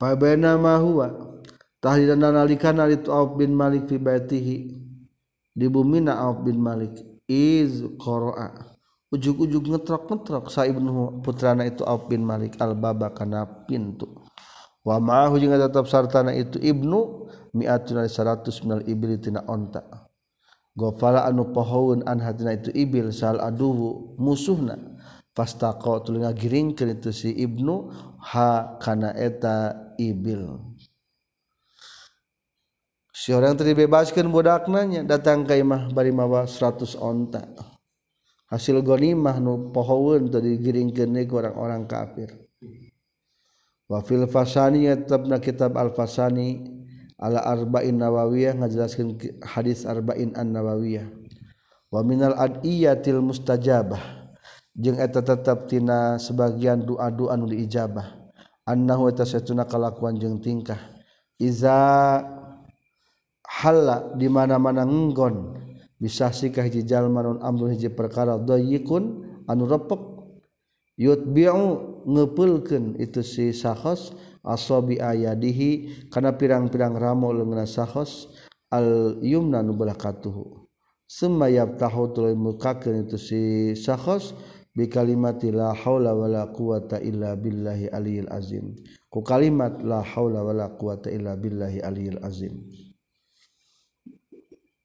Pabena 0.00 0.56
mahuwa 0.56 1.33
huwa 1.84 1.92
tahlilan 1.92 2.32
nalikana 2.32 2.88
itu 2.88 3.12
Auf 3.12 3.36
bin 3.36 3.52
Malik 3.52 3.92
fi 3.92 4.00
baitihi. 4.00 4.56
Di 5.52 5.68
bumina 5.68 6.16
Auf 6.16 6.40
bin 6.40 6.56
Malik. 6.56 6.96
Iz 7.28 7.84
qara'a. 8.00 8.72
Ujug-ujug 9.12 9.68
ngetrok-ngetrok. 9.68 10.48
Sa 10.48 10.64
ibnu 10.64 11.20
putrana 11.20 11.68
itu 11.68 11.84
Auf 11.84 12.08
bin 12.08 12.24
Malik. 12.24 12.56
Al 12.56 12.72
baba 12.72 13.12
kana 13.12 13.44
pintu. 13.68 14.08
Wa 14.84 14.96
ma'ahu 15.00 15.40
jeung 15.40 15.52
tetap 15.52 15.88
sartana 15.88 16.32
itu 16.32 16.56
ibnu 16.60 17.28
mi'atun 17.52 18.04
100 18.04 18.64
minal 18.64 18.82
ibli 18.88 19.16
tina 19.20 19.44
onta. 19.44 20.08
Gofala 20.76 21.24
anu 21.24 21.54
pohon 21.54 22.02
an 22.04 22.18
hadina 22.18 22.52
itu 22.52 22.68
ibil 22.74 23.14
sal 23.14 23.40
aduhu 23.40 24.16
musuhna. 24.18 24.76
Fastaqo 25.34 26.04
tuluy 26.04 26.22
ngagiringkeun 26.22 26.94
itu 27.00 27.10
si 27.10 27.30
ibnu 27.32 27.90
ha 28.22 28.78
kana 28.78 29.14
eta 29.18 29.74
ibil 29.98 30.73
si 33.14 33.30
orang 33.30 33.54
tadi 33.54 33.78
bebaskan 33.78 34.26
budak 34.26 34.66
nanya 34.66 35.06
datang 35.06 35.46
ke 35.46 35.62
imah 35.62 35.94
bari 35.94 36.10
mawa 36.10 36.50
100 36.50 36.98
onta. 36.98 37.46
Hasil 38.50 38.82
gonimah 38.82 39.38
nu 39.38 39.70
pohon 39.70 40.26
tadi 40.26 40.58
giringkeun 40.58 41.14
deui 41.14 41.30
orang-orang 41.30 41.86
kafir. 41.86 42.34
Wa 43.86 44.02
fil 44.02 44.26
fasani 44.26 44.90
tetapna 44.90 45.38
kitab 45.38 45.78
al 45.78 45.94
fasani 45.94 46.66
ala 47.22 47.38
arba'in 47.46 47.94
nawawiyah 47.94 48.58
ngajelaskeun 48.58 49.42
hadis 49.46 49.86
arba'in 49.86 50.34
an 50.34 50.50
nawawiyah. 50.50 51.06
Wa 51.94 52.02
minal 52.02 52.34
adiyatil 52.34 53.22
mustajabah 53.22 54.26
jeung 54.74 54.98
eta 54.98 55.22
tetep 55.22 55.70
tina 55.70 56.18
sebagian 56.18 56.82
doa-doa 56.82 57.38
nu 57.38 57.46
diijabah. 57.46 58.26
Annahu 58.66 59.06
eta 59.06 59.22
satuna 59.22 59.62
kalakuan 59.66 60.18
jeung 60.18 60.42
tingkah. 60.42 60.78
Iza 61.38 62.22
halla 63.62 64.10
di 64.18 64.26
mana-mana 64.26 64.82
nggon. 64.82 65.62
Bisa 65.94 66.34
sikah 66.34 66.66
hiji 66.66 66.82
jalma 66.82 67.22
nun 67.22 67.38
amrun 67.38 67.72
hiji 67.72 67.88
perkara 67.88 68.34
dayyikun 68.36 69.24
anu 69.46 69.64
repek 69.70 70.02
yutbi'u 70.98 71.66
ngeupulkeun 72.04 72.98
itu 73.00 73.22
si 73.22 73.54
sahos 73.54 74.12
asobi 74.44 75.00
ayadihi 75.00 76.04
karena 76.12 76.36
pirang-pirang 76.36 76.98
ramo 76.98 77.32
lengan 77.32 77.64
sahos 77.64 78.28
al 78.68 79.16
yumna 79.22 79.62
nu 79.62 79.72
belah 79.78 79.96
katuhu. 79.96 80.66
Summa 81.06 81.46
yabtahu 81.46 82.10
tuluy 82.10 82.34
mukakeun 82.34 83.06
itu 83.06 83.16
si 83.16 83.40
sahos 83.78 84.34
bi 84.74 84.90
kalimati 84.90 85.54
la 85.54 85.70
haula 85.72 86.10
wala 86.10 86.50
quwata 86.50 86.98
illa 86.98 87.38
billahi 87.38 87.86
aliyil 87.94 88.28
azim. 88.34 88.74
Ku 89.08 89.22
kalimat 89.22 89.78
la 89.86 90.02
haula 90.02 90.42
wala 90.42 90.74
quwata 90.74 91.06
illa 91.08 91.38
billahi 91.38 91.78
aliyil 91.80 92.18
azim. 92.20 92.66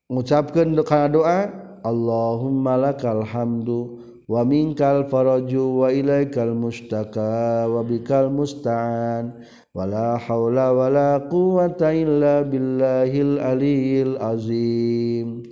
mengucapkan 0.10 0.74
karena 0.82 1.08
doa 1.14 1.54
Allahummalakkalhamdu 1.86 3.78
wa 4.26 4.42
minkal 4.44 5.06
faraju 5.08 5.86
wa 5.86 5.94
ilaikal 5.94 6.52
mustaka 6.58 7.70
wa 7.70 7.86
bikal 7.86 8.34
musta'an 8.34 9.38
wala 9.72 10.18
haula 10.18 10.74
wala 10.74 11.24
quwata 11.30 11.94
illa 11.94 12.42
billahil 12.44 13.40
aliyil 13.40 14.18
azim. 14.20 15.46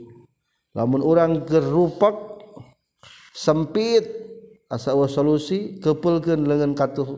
Lamun 0.73 1.01
urang 1.05 1.45
kerupak 1.45 2.17
sempit 3.33 4.03
asa 4.69 4.93
wa 4.97 5.07
solusi 5.07 5.79
keupulkeun 5.79 6.43
lengan 6.43 6.75
katuh. 6.75 7.17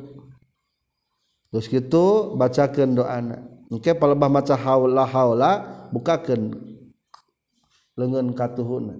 Terus 1.50 1.66
gitu 1.66 2.38
bacakeun 2.38 2.94
doana. 2.94 3.42
Engke 3.74 3.98
palebah 3.98 4.30
maca 4.30 4.54
haula 4.54 5.02
haula 5.08 5.52
bukakeun. 5.90 6.70
lengan 8.00 8.32
katuhuna. 8.32 8.95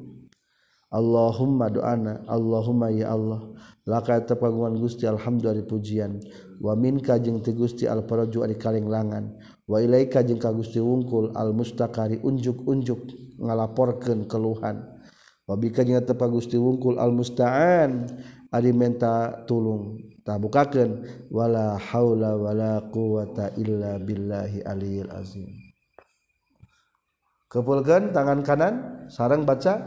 Allahumma 0.90 1.70
doana 1.70 2.26
Allahumma 2.26 2.90
ya 2.90 3.14
Allah. 3.14 3.46
Laka 3.86 4.26
tepagungan 4.26 4.74
Gusti 4.82 5.06
alhamdulillah 5.06 5.66
pujian. 5.70 6.18
Wa 6.58 6.74
minka 6.74 7.22
jeung 7.22 7.46
ti 7.46 7.54
Gusti 7.54 7.86
alparaju 7.86 8.42
ari 8.42 8.58
kalenglangan. 8.58 9.38
Wa 9.70 9.86
ilaika 9.86 10.26
jeung 10.26 10.42
ka 10.42 10.50
Gusti 10.50 10.82
wungkul 10.82 11.38
al 11.38 11.54
mustaqari 11.54 12.18
unjuk-unjuk 12.26 13.06
ngalaporkeun 13.38 14.26
keluhan. 14.26 14.82
Wa 15.46 15.54
bika 15.54 15.86
jeung 15.86 16.02
tepa 16.02 16.26
Gusti 16.26 16.58
wungkul 16.58 16.98
al 16.98 17.14
musta'an 17.14 18.10
ari 18.50 18.74
menta 18.74 19.46
tulung 19.46 20.02
tabukakeun. 20.26 21.06
Wala 21.30 21.78
haula 21.78 22.34
wala 22.34 22.82
quwata 22.90 23.54
illa 23.62 24.02
billahi 24.02 24.66
aliyil 24.66 25.14
azim. 25.14 25.69
kepulkan 27.50 28.14
tangan 28.14 28.46
kanan 28.46 28.74
sarang 29.10 29.42
baca 29.42 29.82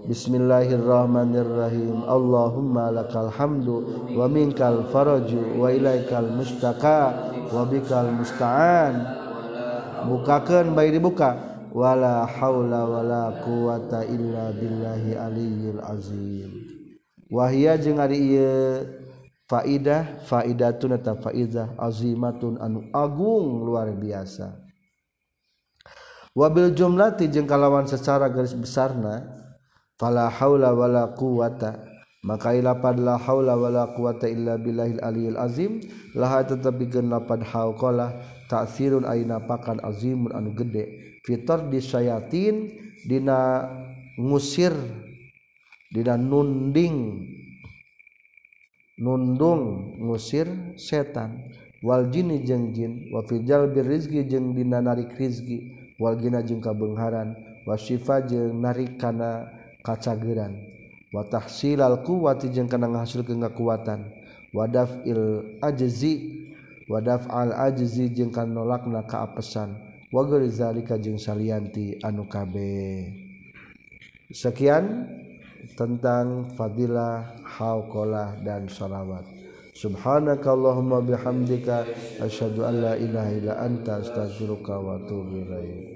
Bismillahirrahmanirrahim. 0.00 2.08
Allahumma 2.08 2.88
lakal 2.88 3.28
hamdu 3.28 4.08
wa 4.16 4.24
minkal 4.32 4.88
faraju 4.88 5.60
wa 5.60 5.68
ilaikal 5.68 6.24
mustaka 6.24 7.12
wa 7.52 7.68
bikal 7.68 8.08
musta'an. 8.08 8.96
Bukakan 10.08 10.72
bayi 10.72 10.96
dibuka. 10.96 11.36
Wala 11.76 12.24
haula 12.24 12.88
wala 12.88 13.44
quwata 13.44 14.08
illa 14.08 14.56
billahi 14.56 15.20
aliyyil 15.20 15.84
azim. 15.84 16.48
Wahia 17.28 17.76
jeung 17.76 18.00
ari 18.00 18.40
ieu 18.40 18.88
faidah 19.52 20.16
faidatun 20.24 20.96
eta 20.96 21.12
faidah 21.12 21.76
azimatun 21.76 22.56
anu 22.56 22.88
agung 22.96 23.68
luar 23.68 23.92
biasa. 23.92 24.69
wabil 26.36 26.74
jumlati 26.74 27.28
jeung 27.28 27.46
kalawan 27.46 27.86
secara 27.86 28.30
garis 28.30 28.54
besarna 28.54 29.26
fala 29.98 30.30
haula 30.30 30.72
wala 30.72 31.12
quwata. 31.16 31.86
Maka 32.20 32.52
lapad 32.52 33.00
la 33.00 33.16
haula 33.16 33.56
wala 33.56 33.96
quwata 33.96 34.28
illa 34.28 34.60
billahil 34.60 35.00
aliyil 35.00 35.40
azim. 35.40 35.80
Laha 36.12 36.44
tetepikeun 36.44 37.08
lapad 37.08 37.40
hauqala 37.40 38.20
ta'sirun 38.44 39.08
aina 39.08 39.40
pakan 39.40 39.80
azimun 39.80 40.28
anu 40.36 40.52
gede. 40.52 41.16
Fitor 41.24 41.72
disayatin 41.72 42.76
dina 43.08 43.64
ngusir 44.20 44.76
dina 45.88 46.20
nunding 46.20 47.24
nundung 49.00 49.96
ngusir 50.04 50.76
setan. 50.76 51.40
Wal 51.80 52.12
jini 52.12 52.44
jeung 52.44 52.76
jin 52.76 53.08
wa 53.16 53.24
fil 53.24 53.48
jalbi 53.48 53.80
rizqi 53.80 54.28
jeung 54.28 54.52
dina 54.52 54.84
narik 54.84 55.16
rizqi. 55.16 55.79
walgina 56.00 56.40
jeung 56.40 56.64
kabengharan 56.64 57.36
wasifa 57.68 58.24
jeung 58.24 58.56
narik 58.56 58.96
kana 58.96 59.52
kacageran 59.84 60.56
watah 61.12 61.44
silal 61.46 62.00
kuwati 62.00 62.48
jeung 62.48 62.66
kana 62.66 62.88
ngahasilkeun 62.88 63.44
kakuatan 63.52 64.08
wadaf 64.56 64.90
il 65.04 65.54
ajzi 65.60 66.40
wadaf 66.88 67.28
al 67.28 67.52
ajzi 67.52 68.08
jeung 68.10 68.32
kana 68.32 68.50
nolakna 68.50 69.04
kaapesan 69.04 69.76
wa 70.10 70.26
zalika 70.48 70.98
jeung 70.98 71.20
salianti 71.20 72.00
anu 72.02 72.26
kabe 72.26 73.12
sekian 74.34 75.06
tentang 75.78 76.50
fadilah 76.56 77.36
hauqalah 77.46 78.40
dan 78.42 78.66
salawat 78.66 79.22
subhanakallahumma 79.74 81.02
bihamdika 81.04 81.86
asyhadu 82.22 82.66
an 82.66 82.74
la 82.82 82.94
ilaha 82.98 83.30
illa 83.34 83.54
anta 83.62 84.02
astaghfiruka 84.02 84.74
wa 84.82 84.98
atubu 84.98 85.46
ilaik. 85.46 85.89